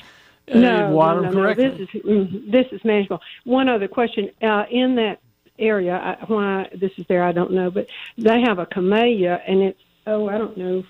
uh, 0.54 0.58
no, 0.58 0.90
water 0.92 1.22
no, 1.22 1.30
no, 1.30 1.34
correctly. 1.34 1.66
no. 1.66 1.78
This 1.78 1.90
is 1.94 2.02
mm, 2.04 2.52
this 2.52 2.66
is 2.72 2.82
manageable. 2.86 3.20
One 3.46 3.68
other 3.68 3.88
question: 3.88 4.30
uh, 4.42 4.66
in 4.72 4.96
that 4.96 5.20
area, 5.60 5.96
I, 5.96 6.26
why 6.26 6.70
this 6.80 6.92
is 6.98 7.06
there, 7.10 7.24
I 7.24 7.32
don't 7.32 7.52
know, 7.52 7.72
but 7.72 7.88
they 8.18 8.42
have 8.42 8.60
a 8.60 8.66
camellia, 8.66 9.42
and 9.48 9.62
it's 9.62 9.80
oh, 10.08 10.30
I 10.30 10.38
don't 10.38 10.58
know, 10.58 10.84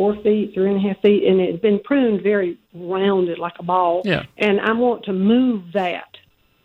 four 0.00 0.14
feet, 0.22 0.54
three 0.54 0.70
and 0.72 0.78
a 0.82 0.88
half 0.88 0.98
feet, 1.02 1.24
and 1.24 1.40
it's 1.40 1.60
been 1.60 1.78
pruned 1.78 2.22
very 2.22 2.58
rounded 2.72 3.38
like 3.38 3.52
a 3.58 3.62
ball. 3.62 4.00
Yeah. 4.06 4.22
And 4.38 4.58
I 4.58 4.72
want 4.72 5.04
to 5.04 5.12
move 5.12 5.72
that. 5.74 6.16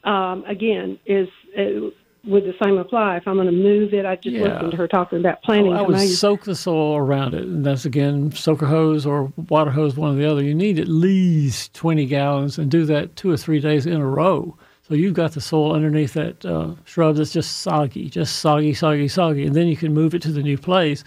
Um, 0.06 0.46
again, 0.48 0.98
is 1.06 1.28
uh, 1.58 1.90
would 2.24 2.46
the 2.46 2.56
same 2.64 2.78
apply 2.78 3.18
if 3.18 3.28
I'm 3.28 3.36
going 3.36 3.48
to 3.48 3.52
move 3.52 3.94
it? 3.94 4.06
I 4.06 4.16
just 4.16 4.36
Yeah. 4.36 4.44
listened 4.44 4.72
to 4.72 4.78
her 4.78 4.88
talking 4.88 5.20
about 5.20 5.44
planting 5.44 5.74
I 5.74 5.82
would 5.82 6.00
soak 6.00 6.46
the 6.46 6.56
soil 6.56 6.96
around 6.96 7.34
it, 7.34 7.44
and 7.44 7.66
that's 7.66 7.84
again 7.86 8.32
soaker 8.32 8.68
hose 8.68 9.06
or 9.06 9.34
water 9.50 9.72
hose, 9.72 9.98
one 9.98 10.14
or 10.14 10.16
the 10.16 10.32
other. 10.32 10.42
You 10.42 10.56
need 10.56 10.80
at 10.80 10.88
least 10.88 11.74
twenty 11.74 12.06
gallons, 12.06 12.58
and 12.58 12.72
do 12.72 12.86
that 12.86 13.18
two 13.18 13.30
or 13.30 13.38
three 13.38 13.60
days 13.60 13.86
in 13.86 14.00
a 14.00 14.08
row. 14.08 14.56
So 14.88 14.94
you've 14.94 15.16
got 15.16 15.32
the 15.34 15.42
soil 15.42 15.74
underneath 15.74 16.14
that 16.14 16.46
uh, 16.46 16.76
shrub 16.86 17.16
that's 17.16 17.34
just 17.34 17.58
soggy, 17.58 18.08
just 18.08 18.38
soggy, 18.38 18.74
soggy, 18.74 19.08
soggy, 19.08 19.46
and 19.46 19.56
then 19.56 19.68
you 19.68 19.76
can 19.76 19.94
move 19.94 20.14
it 20.14 20.22
to 20.22 20.32
the 20.32 20.44
new 20.44 20.60
place, 20.60 21.04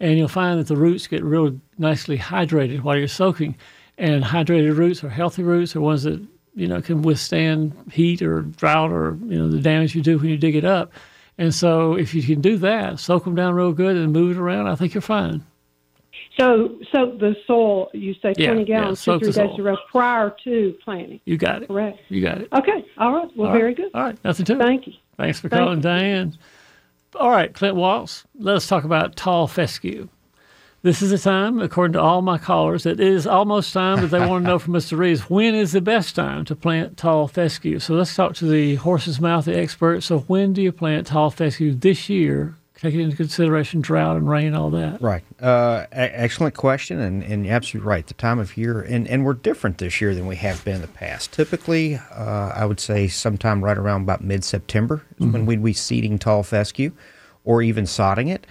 and 0.00 0.18
you'll 0.18 0.28
find 0.28 0.58
that 0.58 0.66
the 0.66 0.76
roots 0.76 1.06
get 1.06 1.22
real 1.22 1.58
nicely 1.78 2.18
hydrated 2.18 2.80
while 2.80 2.96
you're 2.96 3.08
soaking. 3.08 3.56
And 3.98 4.24
hydrated 4.24 4.76
roots 4.76 5.04
are 5.04 5.10
healthy 5.10 5.42
roots, 5.42 5.76
are 5.76 5.80
ones 5.80 6.04
that 6.04 6.20
you 6.54 6.66
know 6.66 6.80
can 6.80 7.02
withstand 7.02 7.74
heat 7.92 8.22
or 8.22 8.42
drought 8.42 8.90
or 8.90 9.18
you 9.26 9.38
know 9.38 9.48
the 9.48 9.60
damage 9.60 9.94
you 9.94 10.02
do 10.02 10.18
when 10.18 10.30
you 10.30 10.36
dig 10.36 10.56
it 10.56 10.64
up. 10.64 10.92
And 11.38 11.54
so 11.54 11.94
if 11.94 12.14
you 12.14 12.22
can 12.22 12.40
do 12.40 12.56
that, 12.58 12.98
soak 12.98 13.24
them 13.24 13.34
down 13.34 13.54
real 13.54 13.72
good 13.72 13.96
and 13.96 14.12
move 14.12 14.36
it 14.36 14.40
around, 14.40 14.68
I 14.68 14.74
think 14.74 14.92
you're 14.92 15.00
fine. 15.00 15.42
So, 16.38 16.78
so 16.92 17.16
the 17.18 17.34
soil, 17.46 17.90
you 17.92 18.14
say 18.14 18.34
20 18.34 18.60
yeah, 18.60 18.62
gallons, 18.62 18.98
two, 19.00 19.12
soak 19.12 19.22
three 19.22 19.32
the 19.32 19.46
days 19.46 19.58
a 19.58 19.62
row 19.62 19.76
prior 19.90 20.34
to 20.44 20.74
planting. 20.84 21.20
You 21.24 21.36
got 21.36 21.62
it. 21.62 21.68
Correct. 21.68 21.98
You 22.08 22.22
got 22.22 22.42
it. 22.42 22.48
Okay. 22.52 22.84
All 22.98 23.14
right. 23.14 23.30
Well, 23.36 23.48
All 23.48 23.54
right. 23.54 23.58
very 23.58 23.74
good. 23.74 23.90
All 23.94 24.02
right. 24.02 24.24
Nothing 24.24 24.46
to 24.46 24.52
it. 24.54 24.58
Thank 24.58 24.86
you. 24.86 24.92
Thanks 25.16 25.40
for 25.40 25.48
Thank 25.48 25.60
calling, 25.60 25.78
you. 25.78 25.82
Diane. 25.82 26.38
All 27.16 27.30
right, 27.30 27.52
Clint 27.52 27.74
Waltz, 27.74 28.24
let 28.38 28.56
us 28.56 28.68
talk 28.68 28.84
about 28.84 29.16
tall 29.16 29.48
fescue. 29.48 30.08
This 30.82 31.02
is 31.02 31.10
the 31.10 31.18
time, 31.18 31.60
according 31.60 31.94
to 31.94 32.00
all 32.00 32.22
my 32.22 32.38
callers, 32.38 32.86
it 32.86 33.00
is 33.00 33.26
almost 33.26 33.72
time, 33.72 34.00
but 34.00 34.10
they 34.10 34.24
want 34.24 34.44
to 34.44 34.48
know 34.48 34.58
from 34.58 34.74
Mr. 34.74 34.96
Reeves 34.96 35.28
when 35.28 35.54
is 35.54 35.72
the 35.72 35.80
best 35.80 36.14
time 36.14 36.44
to 36.46 36.54
plant 36.54 36.96
tall 36.96 37.26
fescue. 37.26 37.80
So 37.80 37.94
let's 37.94 38.14
talk 38.14 38.34
to 38.36 38.46
the 38.46 38.76
horse's 38.76 39.20
mouth 39.20 39.48
expert. 39.48 40.02
So 40.02 40.20
when 40.20 40.52
do 40.52 40.62
you 40.62 40.72
plant 40.72 41.08
tall 41.08 41.30
fescue 41.30 41.74
this 41.74 42.08
year, 42.08 42.54
taking 42.80 43.00
into 43.00 43.16
consideration 43.16 43.80
drought 43.80 44.16
and 44.16 44.28
rain, 44.28 44.54
all 44.54 44.70
that? 44.70 45.00
Right. 45.02 45.22
Uh, 45.40 45.86
a- 45.92 46.20
excellent 46.20 46.54
question, 46.54 46.98
and, 46.98 47.22
and 47.22 47.46
absolutely 47.46 47.86
right. 47.86 48.06
The 48.06 48.14
time 48.14 48.38
of 48.38 48.56
year, 48.56 48.80
and, 48.80 49.06
and 49.06 49.24
we're 49.24 49.34
different 49.34 49.78
this 49.78 50.00
year 50.00 50.14
than 50.14 50.26
we 50.26 50.36
have 50.36 50.64
been 50.64 50.76
in 50.76 50.80
the 50.80 50.88
past. 50.88 51.32
Typically, 51.32 51.96
uh, 51.96 52.52
I 52.54 52.64
would 52.64 52.80
say 52.80 53.06
sometime 53.08 53.62
right 53.62 53.76
around 53.76 54.02
about 54.02 54.24
mid 54.24 54.44
September 54.44 55.02
is 55.18 55.26
when 55.26 55.46
we'd 55.46 55.62
be 55.62 55.72
seeding 55.74 56.18
tall 56.18 56.42
fescue 56.42 56.92
or 57.44 57.60
even 57.62 57.84
sodding 57.84 58.30
it. 58.30 58.46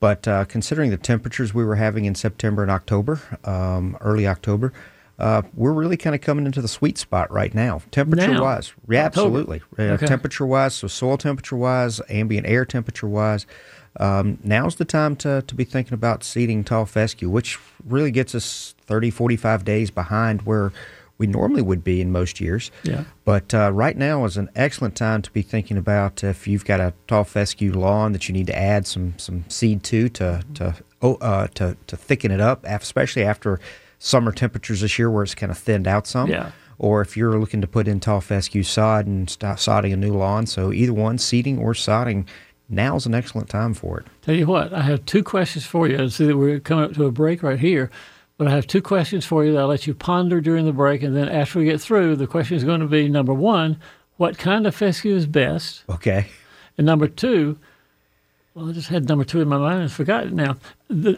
But 0.00 0.28
uh, 0.28 0.44
considering 0.44 0.90
the 0.90 0.96
temperatures 0.96 1.52
we 1.52 1.64
were 1.64 1.74
having 1.76 2.04
in 2.04 2.14
September 2.14 2.62
and 2.62 2.70
October, 2.70 3.20
um, 3.44 3.96
early 4.00 4.26
October, 4.26 4.72
uh, 5.18 5.42
we're 5.54 5.72
really 5.72 5.96
kind 5.96 6.14
of 6.14 6.20
coming 6.20 6.46
into 6.46 6.62
the 6.62 6.68
sweet 6.68 6.96
spot 6.98 7.30
right 7.32 7.54
now, 7.54 7.82
temperature 7.90 8.34
Now? 8.34 8.42
wise. 8.42 8.72
Yeah, 8.88 9.04
absolutely. 9.04 9.62
Uh, 9.78 9.82
Okay. 9.82 10.06
Temperature 10.06 10.46
wise, 10.46 10.74
so 10.74 10.86
soil 10.86 11.16
temperature 11.18 11.56
wise, 11.56 12.00
ambient 12.08 12.46
air 12.46 12.64
temperature 12.64 13.08
wise, 13.08 13.46
um, 13.98 14.38
now's 14.44 14.76
the 14.76 14.84
time 14.84 15.16
to, 15.16 15.42
to 15.42 15.54
be 15.54 15.64
thinking 15.64 15.94
about 15.94 16.22
seeding 16.22 16.62
tall 16.62 16.86
fescue, 16.86 17.28
which 17.28 17.58
really 17.84 18.10
gets 18.10 18.34
us 18.34 18.74
30, 18.86 19.10
45 19.10 19.64
days 19.64 19.90
behind 19.90 20.42
where 20.42 20.72
we 21.16 21.26
normally 21.26 21.62
would 21.62 21.82
be 21.82 22.00
in 22.00 22.12
most 22.12 22.40
years. 22.40 22.70
Yeah. 22.84 23.02
But 23.24 23.52
uh, 23.52 23.72
right 23.72 23.96
now 23.96 24.24
is 24.24 24.36
an 24.36 24.48
excellent 24.54 24.94
time 24.94 25.20
to 25.22 25.32
be 25.32 25.42
thinking 25.42 25.76
about 25.76 26.22
if 26.22 26.46
you've 26.46 26.64
got 26.64 26.78
a 26.78 26.94
tall 27.08 27.24
fescue 27.24 27.72
lawn 27.72 28.12
that 28.12 28.28
you 28.28 28.32
need 28.32 28.46
to 28.46 28.56
add 28.56 28.86
some 28.86 29.18
some 29.18 29.44
seed 29.48 29.82
to 29.84 30.08
to 30.10 30.44
to 30.54 30.76
oh, 31.02 31.14
uh, 31.16 31.48
to, 31.54 31.76
to 31.88 31.96
thicken 31.96 32.30
it 32.30 32.40
up, 32.40 32.64
especially 32.64 33.24
after 33.24 33.58
summer 33.98 34.32
temperatures 34.32 34.80
this 34.80 34.98
year 34.98 35.10
where 35.10 35.22
it's 35.22 35.34
kind 35.34 35.50
of 35.50 35.58
thinned 35.58 35.86
out 35.86 36.06
some. 36.06 36.30
Yeah. 36.30 36.52
Or 36.78 37.00
if 37.00 37.16
you're 37.16 37.38
looking 37.38 37.60
to 37.60 37.66
put 37.66 37.88
in 37.88 37.98
tall 37.98 38.20
fescue 38.20 38.62
sod 38.62 39.06
and 39.06 39.28
start 39.28 39.58
sodding 39.58 39.92
a 39.92 39.96
new 39.96 40.14
lawn, 40.14 40.46
so 40.46 40.72
either 40.72 40.92
one, 40.92 41.18
seeding 41.18 41.58
or 41.58 41.72
sodding, 41.72 42.26
now's 42.68 43.04
an 43.04 43.14
excellent 43.14 43.48
time 43.48 43.74
for 43.74 43.98
it. 43.98 44.06
Tell 44.22 44.36
you 44.36 44.46
what, 44.46 44.72
I 44.72 44.82
have 44.82 45.04
two 45.04 45.24
questions 45.24 45.66
for 45.66 45.88
you. 45.88 46.00
I 46.00 46.06
see 46.08 46.26
that 46.26 46.36
we're 46.36 46.60
coming 46.60 46.84
up 46.84 46.94
to 46.94 47.06
a 47.06 47.10
break 47.10 47.42
right 47.42 47.58
here, 47.58 47.90
but 48.36 48.46
I 48.46 48.50
have 48.52 48.68
two 48.68 48.80
questions 48.80 49.24
for 49.24 49.44
you 49.44 49.52
that 49.52 49.58
I'll 49.58 49.66
let 49.66 49.88
you 49.88 49.94
ponder 49.94 50.40
during 50.40 50.66
the 50.66 50.72
break. 50.72 51.02
And 51.02 51.16
then 51.16 51.28
after 51.28 51.58
we 51.58 51.64
get 51.64 51.80
through, 51.80 52.14
the 52.14 52.28
question 52.28 52.56
is 52.56 52.62
going 52.62 52.80
to 52.80 52.86
be 52.86 53.08
number 53.08 53.34
one, 53.34 53.80
what 54.16 54.38
kind 54.38 54.64
of 54.64 54.74
fescue 54.76 55.16
is 55.16 55.26
best? 55.26 55.82
Okay. 55.88 56.28
And 56.76 56.86
number 56.86 57.08
two, 57.08 57.58
well, 58.58 58.70
I 58.70 58.72
just 58.72 58.88
had 58.88 59.08
number 59.08 59.24
two 59.24 59.40
in 59.40 59.46
my 59.46 59.56
mind 59.56 59.82
and 59.82 59.92
forgot 59.92 60.26
it 60.26 60.32
now. 60.32 60.56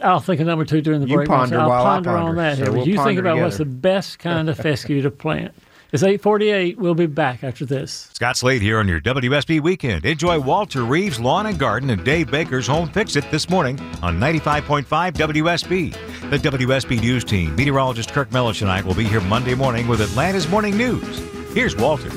I'll 0.03 0.19
think 0.19 0.39
of 0.41 0.47
number 0.47 0.63
two 0.63 0.79
during 0.81 1.01
the 1.01 1.07
You 1.07 1.15
break. 1.15 1.27
ponder 1.27 1.59
I'll 1.59 1.69
while 1.69 1.85
I 1.87 1.95
ponder 1.95 2.11
on 2.11 2.35
that 2.35 2.57
So 2.57 2.63
here. 2.63 2.65
But 2.65 2.77
we'll 2.77 2.87
you 2.87 2.93
think 2.93 3.05
ponder 3.05 3.21
about 3.21 3.39
what's 3.39 3.57
the 3.57 3.65
best 3.65 4.19
kind 4.19 4.47
of 4.47 4.57
fescue 4.57 5.01
to 5.01 5.09
plant. 5.09 5.51
It's 5.91 6.03
848. 6.03 6.77
We'll 6.77 6.93
be 6.93 7.07
back 7.07 7.43
after 7.43 7.65
this. 7.65 8.11
Scott 8.13 8.37
Slade 8.37 8.61
here 8.61 8.77
on 8.77 8.87
your 8.87 9.01
WSB 9.01 9.59
weekend. 9.59 10.05
Enjoy 10.05 10.39
Walter 10.39 10.83
Reeves 10.83 11.19
Lawn 11.19 11.47
and 11.47 11.57
Garden 11.57 11.89
and 11.89 12.05
Dave 12.05 12.29
Baker's 12.29 12.67
Home 12.67 12.87
Fix 12.87 13.15
It 13.15 13.29
this 13.31 13.49
morning 13.49 13.79
on 14.03 14.19
95.5 14.19 14.85
WSB. 14.85 16.29
The 16.29 16.37
WSB 16.37 17.01
News 17.01 17.23
team, 17.23 17.55
meteorologist 17.55 18.11
Kirk 18.11 18.31
Mellish 18.31 18.59
tonight 18.59 18.85
will 18.85 18.93
be 18.93 19.03
here 19.03 19.19
Monday 19.19 19.55
morning 19.55 19.87
with 19.87 19.99
Atlanta's 19.99 20.47
Morning 20.47 20.77
News. 20.77 21.19
Here's 21.53 21.75
Walter. 21.75 22.11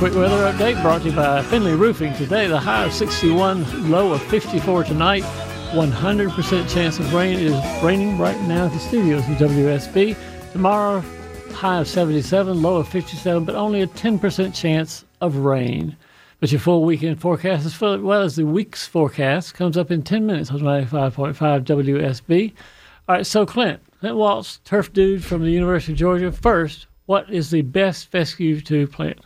Quick 0.00 0.14
weather 0.14 0.50
update 0.50 0.80
brought 0.80 1.02
to 1.02 1.10
you 1.10 1.14
by 1.14 1.42
Findlay 1.42 1.74
Roofing. 1.74 2.14
Today, 2.14 2.46
the 2.46 2.58
high 2.58 2.86
of 2.86 2.92
61, 2.94 3.90
low 3.90 4.12
of 4.12 4.22
54 4.22 4.84
tonight. 4.84 5.22
100% 5.72 6.72
chance 6.72 6.98
of 6.98 7.12
rain. 7.12 7.34
It 7.34 7.42
is 7.42 7.82
raining 7.82 8.16
right 8.16 8.40
now 8.48 8.64
at 8.64 8.72
the 8.72 8.78
studios 8.78 9.28
of 9.28 9.36
WSB. 9.36 10.16
Tomorrow, 10.52 11.04
high 11.52 11.80
of 11.80 11.86
77, 11.86 12.62
low 12.62 12.78
of 12.78 12.88
57, 12.88 13.44
but 13.44 13.54
only 13.54 13.82
a 13.82 13.86
10% 13.88 14.54
chance 14.54 15.04
of 15.20 15.36
rain. 15.36 15.94
But 16.38 16.50
your 16.50 16.62
full 16.62 16.82
weekend 16.82 17.20
forecast, 17.20 17.66
as 17.66 17.78
well 17.78 18.22
as 18.22 18.36
the 18.36 18.46
week's 18.46 18.86
forecast, 18.86 19.52
comes 19.52 19.76
up 19.76 19.90
in 19.90 20.02
10 20.02 20.24
minutes 20.24 20.50
on 20.50 20.60
95.5 20.60 21.62
WSB. 21.64 22.54
All 23.06 23.16
right, 23.16 23.26
so 23.26 23.44
Clint, 23.44 23.82
Clint 24.00 24.16
Waltz, 24.16 24.60
turf 24.64 24.94
dude 24.94 25.22
from 25.22 25.42
the 25.42 25.50
University 25.50 25.92
of 25.92 25.98
Georgia. 25.98 26.32
First, 26.32 26.86
what 27.04 27.28
is 27.28 27.50
the 27.50 27.60
best 27.60 28.10
fescue 28.10 28.62
to 28.62 28.86
plant? 28.86 29.20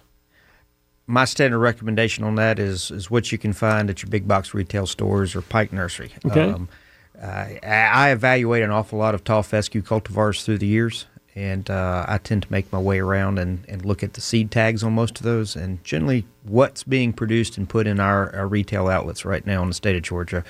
My 1.06 1.24
standard 1.26 1.58
recommendation 1.58 2.24
on 2.24 2.36
that 2.36 2.58
is 2.58 2.90
is 2.90 3.10
what 3.10 3.30
you 3.30 3.38
can 3.38 3.52
find 3.52 3.90
at 3.90 4.02
your 4.02 4.10
big 4.10 4.26
box 4.26 4.54
retail 4.54 4.86
stores 4.86 5.36
or 5.36 5.42
Pike 5.42 5.72
Nursery. 5.72 6.12
Okay. 6.24 6.50
Um, 6.50 6.68
I, 7.22 7.60
I 7.62 8.10
evaluate 8.10 8.62
an 8.62 8.70
awful 8.70 8.98
lot 8.98 9.14
of 9.14 9.22
tall 9.22 9.42
fescue 9.42 9.82
cultivars 9.82 10.42
through 10.44 10.58
the 10.58 10.66
years, 10.66 11.06
and 11.34 11.70
uh, 11.70 12.04
I 12.08 12.18
tend 12.18 12.42
to 12.44 12.52
make 12.52 12.72
my 12.72 12.78
way 12.80 12.98
around 12.98 13.38
and, 13.38 13.64
and 13.68 13.84
look 13.84 14.02
at 14.02 14.14
the 14.14 14.20
seed 14.20 14.50
tags 14.50 14.82
on 14.82 14.94
most 14.94 15.18
of 15.18 15.24
those, 15.24 15.54
and 15.56 15.82
generally 15.84 16.24
what's 16.42 16.82
being 16.82 17.12
produced 17.12 17.56
and 17.56 17.68
put 17.68 17.86
in 17.86 18.00
our, 18.00 18.34
our 18.34 18.48
retail 18.48 18.88
outlets 18.88 19.24
right 19.24 19.46
now 19.46 19.62
in 19.62 19.68
the 19.68 19.74
state 19.74 19.96
of 19.96 20.02
Georgia 20.02 20.42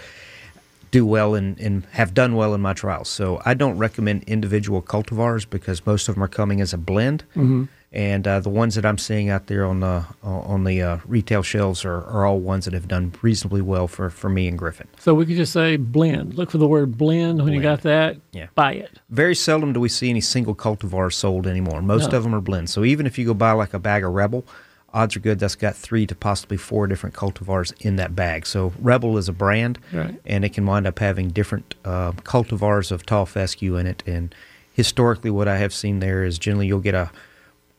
do 0.90 1.04
well 1.04 1.34
and, 1.34 1.58
and 1.58 1.84
have 1.90 2.14
done 2.14 2.36
well 2.36 2.54
in 2.54 2.60
my 2.60 2.72
trials. 2.72 3.08
So 3.08 3.42
I 3.44 3.54
don't 3.54 3.76
recommend 3.78 4.22
individual 4.28 4.80
cultivars 4.80 5.44
because 5.48 5.84
most 5.84 6.08
of 6.08 6.14
them 6.14 6.22
are 6.22 6.28
coming 6.28 6.60
as 6.60 6.72
a 6.72 6.78
blend. 6.78 7.24
Mhm. 7.34 7.66
And 7.94 8.26
uh, 8.26 8.40
the 8.40 8.48
ones 8.50 8.74
that 8.74 8.84
I'm 8.84 8.98
seeing 8.98 9.30
out 9.30 9.46
there 9.46 9.64
on 9.64 9.78
the 9.78 10.04
on 10.24 10.64
the 10.64 10.82
uh, 10.82 10.98
retail 11.06 11.44
shelves 11.44 11.84
are, 11.84 12.02
are 12.06 12.26
all 12.26 12.40
ones 12.40 12.64
that 12.64 12.74
have 12.74 12.88
done 12.88 13.14
reasonably 13.22 13.60
well 13.62 13.86
for, 13.86 14.10
for 14.10 14.28
me 14.28 14.48
and 14.48 14.58
Griffin. 14.58 14.88
So 14.98 15.14
we 15.14 15.24
could 15.24 15.36
just 15.36 15.52
say 15.52 15.76
blend. 15.76 16.34
Look 16.34 16.50
for 16.50 16.58
the 16.58 16.66
word 16.66 16.98
blend 16.98 17.40
when 17.44 17.52
you 17.52 17.62
got 17.62 17.82
that. 17.82 18.16
Yeah. 18.32 18.48
Buy 18.56 18.72
it. 18.72 18.98
Very 19.10 19.36
seldom 19.36 19.72
do 19.72 19.78
we 19.78 19.88
see 19.88 20.10
any 20.10 20.20
single 20.20 20.56
cultivars 20.56 21.12
sold 21.12 21.46
anymore. 21.46 21.80
Most 21.82 22.10
No. 22.10 22.16
of 22.18 22.24
them 22.24 22.34
are 22.34 22.40
blends. 22.40 22.72
So 22.72 22.82
even 22.84 23.06
if 23.06 23.16
you 23.16 23.26
go 23.26 23.32
buy 23.34 23.52
like 23.52 23.72
a 23.74 23.78
bag 23.78 24.02
of 24.02 24.12
Rebel, 24.12 24.44
odds 24.92 25.14
are 25.14 25.20
good 25.20 25.38
that's 25.38 25.54
got 25.54 25.76
three 25.76 26.04
to 26.06 26.16
possibly 26.16 26.56
four 26.56 26.88
different 26.88 27.14
cultivars 27.14 27.72
in 27.80 27.94
that 27.96 28.16
bag. 28.16 28.44
So 28.44 28.72
Rebel 28.80 29.16
is 29.18 29.28
a 29.28 29.32
brand, 29.32 29.78
Right. 29.92 30.20
and 30.26 30.44
it 30.44 30.52
can 30.52 30.66
wind 30.66 30.88
up 30.88 30.98
having 30.98 31.28
different 31.28 31.76
uh, 31.84 32.10
cultivars 32.24 32.90
of 32.90 33.06
tall 33.06 33.24
fescue 33.26 33.76
in 33.76 33.86
it, 33.86 34.02
and 34.04 34.34
historically, 34.72 35.30
what 35.30 35.46
I 35.46 35.58
have 35.58 35.72
seen 35.72 36.00
there 36.00 36.24
is 36.24 36.40
generally 36.40 36.66
you'll 36.66 36.80
get 36.80 36.94
a 36.96 37.10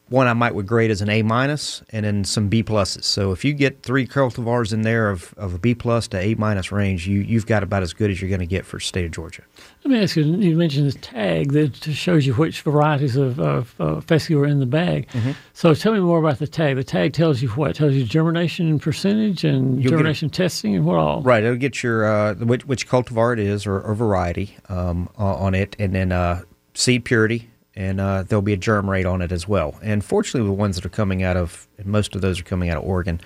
one 0.09 0.27
I 0.27 0.33
might 0.33 0.53
would 0.53 0.67
grade 0.67 0.91
as 0.91 1.01
an 1.01 1.09
A 1.09 1.23
minus, 1.23 1.81
and 1.89 2.05
then 2.05 2.23
some 2.23 2.47
B 2.47 2.61
pluses. 2.63 3.05
So 3.05 3.31
if 3.31 3.43
you 3.43 3.53
get 3.53 3.81
three 3.81 4.05
cultivars 4.05 4.71
in 4.71 4.83
there 4.83 5.09
of, 5.09 5.33
of 5.35 5.55
a 5.55 5.57
B 5.57 5.73
plus 5.73 6.07
to 6.09 6.19
A 6.19 6.35
minus 6.35 6.71
range, 6.71 7.07
you 7.07 7.21
you've 7.21 7.47
got 7.47 7.63
about 7.63 7.81
as 7.81 7.93
good 7.93 8.11
as 8.11 8.21
you're 8.21 8.29
going 8.29 8.39
to 8.39 8.45
get 8.45 8.65
for 8.65 8.77
the 8.77 8.81
state 8.81 9.05
of 9.05 9.11
Georgia. 9.11 9.41
Let 9.83 9.91
me 9.91 10.03
ask 10.03 10.15
you. 10.15 10.23
You 10.23 10.55
mentioned 10.55 10.85
this 10.85 10.97
tag 11.01 11.53
that 11.53 11.75
shows 11.75 12.25
you 12.27 12.33
which 12.35 12.61
varieties 12.61 13.15
of, 13.15 13.39
of 13.39 13.75
uh, 13.79 14.01
fescue 14.01 14.39
are 14.39 14.45
in 14.45 14.59
the 14.59 14.65
bag. 14.65 15.07
Mm-hmm. 15.09 15.31
So 15.53 15.73
tell 15.73 15.93
me 15.93 15.99
more 15.99 16.19
about 16.19 16.39
the 16.39 16.47
tag. 16.47 16.75
The 16.75 16.83
tag 16.83 17.13
tells 17.13 17.41
you 17.41 17.49
what? 17.49 17.71
It 17.71 17.75
tells 17.75 17.93
you 17.93 18.03
germination 18.03 18.79
percentage 18.79 19.43
and 19.43 19.75
You'll 19.75 19.83
get 19.83 19.87
a- 19.87 19.97
germination 19.97 20.29
testing 20.29 20.75
and 20.75 20.85
what 20.85 20.97
all. 20.97 21.21
Right, 21.21 21.43
it'll 21.43 21.57
get 21.57 21.81
your 21.81 22.05
uh, 22.05 22.35
which, 22.35 22.65
which 22.65 22.87
cultivar 22.87 23.33
it 23.33 23.39
is 23.39 23.65
or, 23.65 23.79
or 23.81 23.95
variety 23.95 24.55
um, 24.69 25.09
on 25.17 25.55
it, 25.55 25.75
and 25.79 25.93
then 25.93 26.11
uh, 26.11 26.43
seed 26.73 27.05
purity, 27.05 27.49
and 27.75 27.99
uh, 27.99 28.23
there'll 28.23 28.41
be 28.41 28.53
a 28.53 28.57
germ 28.57 28.89
rate 28.89 29.05
on 29.05 29.21
it 29.21 29.31
as 29.31 29.47
well. 29.47 29.77
And 29.81 30.03
fortunately, 30.03 30.47
the 30.47 30.53
ones 30.53 30.75
that 30.75 30.85
are 30.85 30.89
coming 30.89 31.23
out 31.23 31.37
of, 31.37 31.67
most 31.83 32.15
of 32.15 32.21
those 32.21 32.39
are 32.39 32.43
coming 32.43 32.69
out 32.69 32.77
of 32.77 32.83
Oregon, 32.83 33.21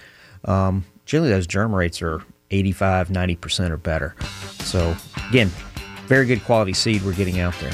um, 0.45 0.85
generally 1.05 1.31
those 1.31 1.47
germ 1.47 1.73
rates 1.73 2.01
are 2.01 2.21
85, 2.51 3.11
90 3.11 3.35
percent 3.35 3.73
or 3.73 3.77
better. 3.77 4.15
So 4.59 4.95
again, 5.29 5.51
very 6.07 6.25
good 6.25 6.43
quality 6.43 6.73
seed 6.73 7.03
we're 7.03 7.13
getting 7.13 7.39
out 7.39 7.53
there. 7.59 7.71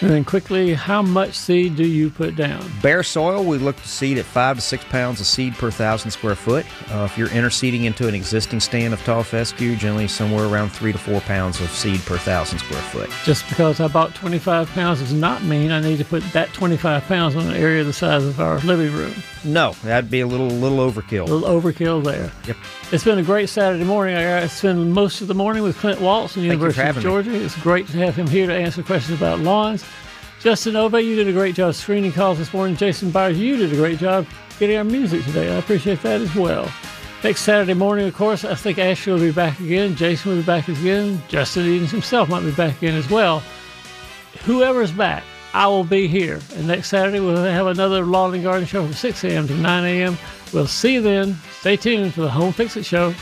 And 0.00 0.10
then 0.10 0.24
quickly, 0.24 0.74
how 0.74 1.02
much 1.02 1.34
seed 1.34 1.74
do 1.74 1.84
you 1.84 2.08
put 2.08 2.36
down? 2.36 2.64
Bare 2.82 3.02
soil, 3.02 3.44
we 3.44 3.58
look 3.58 3.74
to 3.76 3.88
seed 3.88 4.16
at 4.18 4.24
five 4.24 4.54
to 4.56 4.62
six 4.62 4.84
pounds 4.84 5.18
of 5.20 5.26
seed 5.26 5.54
per 5.54 5.72
thousand 5.72 6.12
square 6.12 6.36
foot. 6.36 6.64
Uh, 6.92 7.04
if 7.10 7.18
you're 7.18 7.28
interseeding 7.28 7.82
into 7.82 8.06
an 8.06 8.14
existing 8.14 8.60
stand 8.60 8.94
of 8.94 9.02
tall 9.02 9.24
fescue, 9.24 9.74
generally 9.74 10.06
somewhere 10.06 10.46
around 10.46 10.68
three 10.70 10.92
to 10.92 10.98
four 10.98 11.20
pounds 11.22 11.60
of 11.60 11.68
seed 11.70 12.00
per 12.02 12.16
thousand 12.16 12.60
square 12.60 12.80
foot. 12.82 13.10
Just 13.24 13.48
because 13.48 13.80
I 13.80 13.88
bought 13.88 14.14
25 14.14 14.68
pounds 14.70 15.00
does 15.00 15.12
not 15.12 15.42
mean 15.42 15.72
I 15.72 15.80
need 15.80 15.98
to 15.98 16.04
put 16.04 16.22
that 16.32 16.52
25 16.52 17.02
pounds 17.04 17.34
on 17.34 17.48
an 17.48 17.54
area 17.54 17.82
the 17.82 17.92
size 17.92 18.24
of 18.24 18.38
our 18.40 18.60
living 18.60 18.92
room. 18.92 19.14
No, 19.44 19.72
that'd 19.82 20.10
be 20.10 20.20
a 20.20 20.26
little 20.26 20.48
little 20.48 20.78
overkill. 20.78 21.28
A 21.28 21.32
little 21.32 21.60
overkill 21.60 22.04
there. 22.04 22.30
Yep. 22.46 22.56
It's 22.92 23.04
been 23.04 23.18
a 23.18 23.22
great 23.22 23.48
Saturday 23.48 23.84
morning. 23.84 24.16
I 24.16 24.46
spend 24.46 24.92
most 24.92 25.20
of 25.20 25.28
the 25.28 25.34
morning 25.34 25.62
with 25.64 25.76
Clint 25.78 26.00
Waltz 26.00 26.34
from 26.34 26.42
the 26.42 26.48
Thank 26.48 26.60
you 26.62 26.70
for 26.70 26.80
University 26.80 26.80
of 26.82 26.86
having 26.86 27.02
me. 27.02 27.32
Georgia. 27.38 27.44
It's 27.44 27.62
great 27.62 27.86
to 27.88 27.96
have 27.98 28.16
him 28.16 28.26
here 28.28 28.46
to 28.46 28.54
answer 28.54 28.82
questions 28.82 29.18
about 29.18 29.40
lawns. 29.40 29.84
Justin 30.40 30.76
Ove, 30.76 30.94
you 31.02 31.16
did 31.16 31.26
a 31.26 31.32
great 31.32 31.56
job 31.56 31.74
screening 31.74 32.12
calls 32.12 32.38
this 32.38 32.52
morning. 32.52 32.76
Jason 32.76 33.10
Byers, 33.10 33.38
you 33.38 33.56
did 33.56 33.72
a 33.72 33.76
great 33.76 33.98
job 33.98 34.24
getting 34.60 34.76
our 34.76 34.84
music 34.84 35.24
today. 35.24 35.52
I 35.52 35.58
appreciate 35.58 36.00
that 36.02 36.20
as 36.20 36.32
well. 36.34 36.70
Next 37.24 37.40
Saturday 37.40 37.74
morning, 37.74 38.06
of 38.06 38.14
course, 38.14 38.44
I 38.44 38.54
think 38.54 38.78
Ashley 38.78 39.12
will 39.12 39.20
be 39.20 39.32
back 39.32 39.58
again. 39.58 39.96
Jason 39.96 40.30
will 40.30 40.38
be 40.38 40.46
back 40.46 40.68
again. 40.68 41.20
Justin 41.26 41.66
Edens 41.66 41.90
himself 41.90 42.28
might 42.28 42.44
be 42.44 42.52
back 42.52 42.76
again 42.76 42.94
as 42.94 43.10
well. 43.10 43.42
Whoever's 44.44 44.92
back, 44.92 45.24
I 45.52 45.66
will 45.66 45.82
be 45.82 46.06
here. 46.06 46.38
And 46.54 46.68
next 46.68 46.88
Saturday, 46.90 47.18
we'll 47.18 47.42
have 47.42 47.66
another 47.66 48.06
Lawn 48.06 48.34
and 48.34 48.44
Garden 48.44 48.66
show 48.66 48.84
from 48.84 48.94
6 48.94 49.24
a.m. 49.24 49.48
to 49.48 49.54
9 49.54 49.84
a.m. 49.84 50.16
We'll 50.52 50.68
see 50.68 50.94
you 50.94 51.00
then. 51.02 51.36
Stay 51.58 51.76
tuned 51.76 52.14
for 52.14 52.20
the 52.20 52.30
Home 52.30 52.52
Fix 52.52 52.76
It 52.76 52.84
Show. 52.84 53.12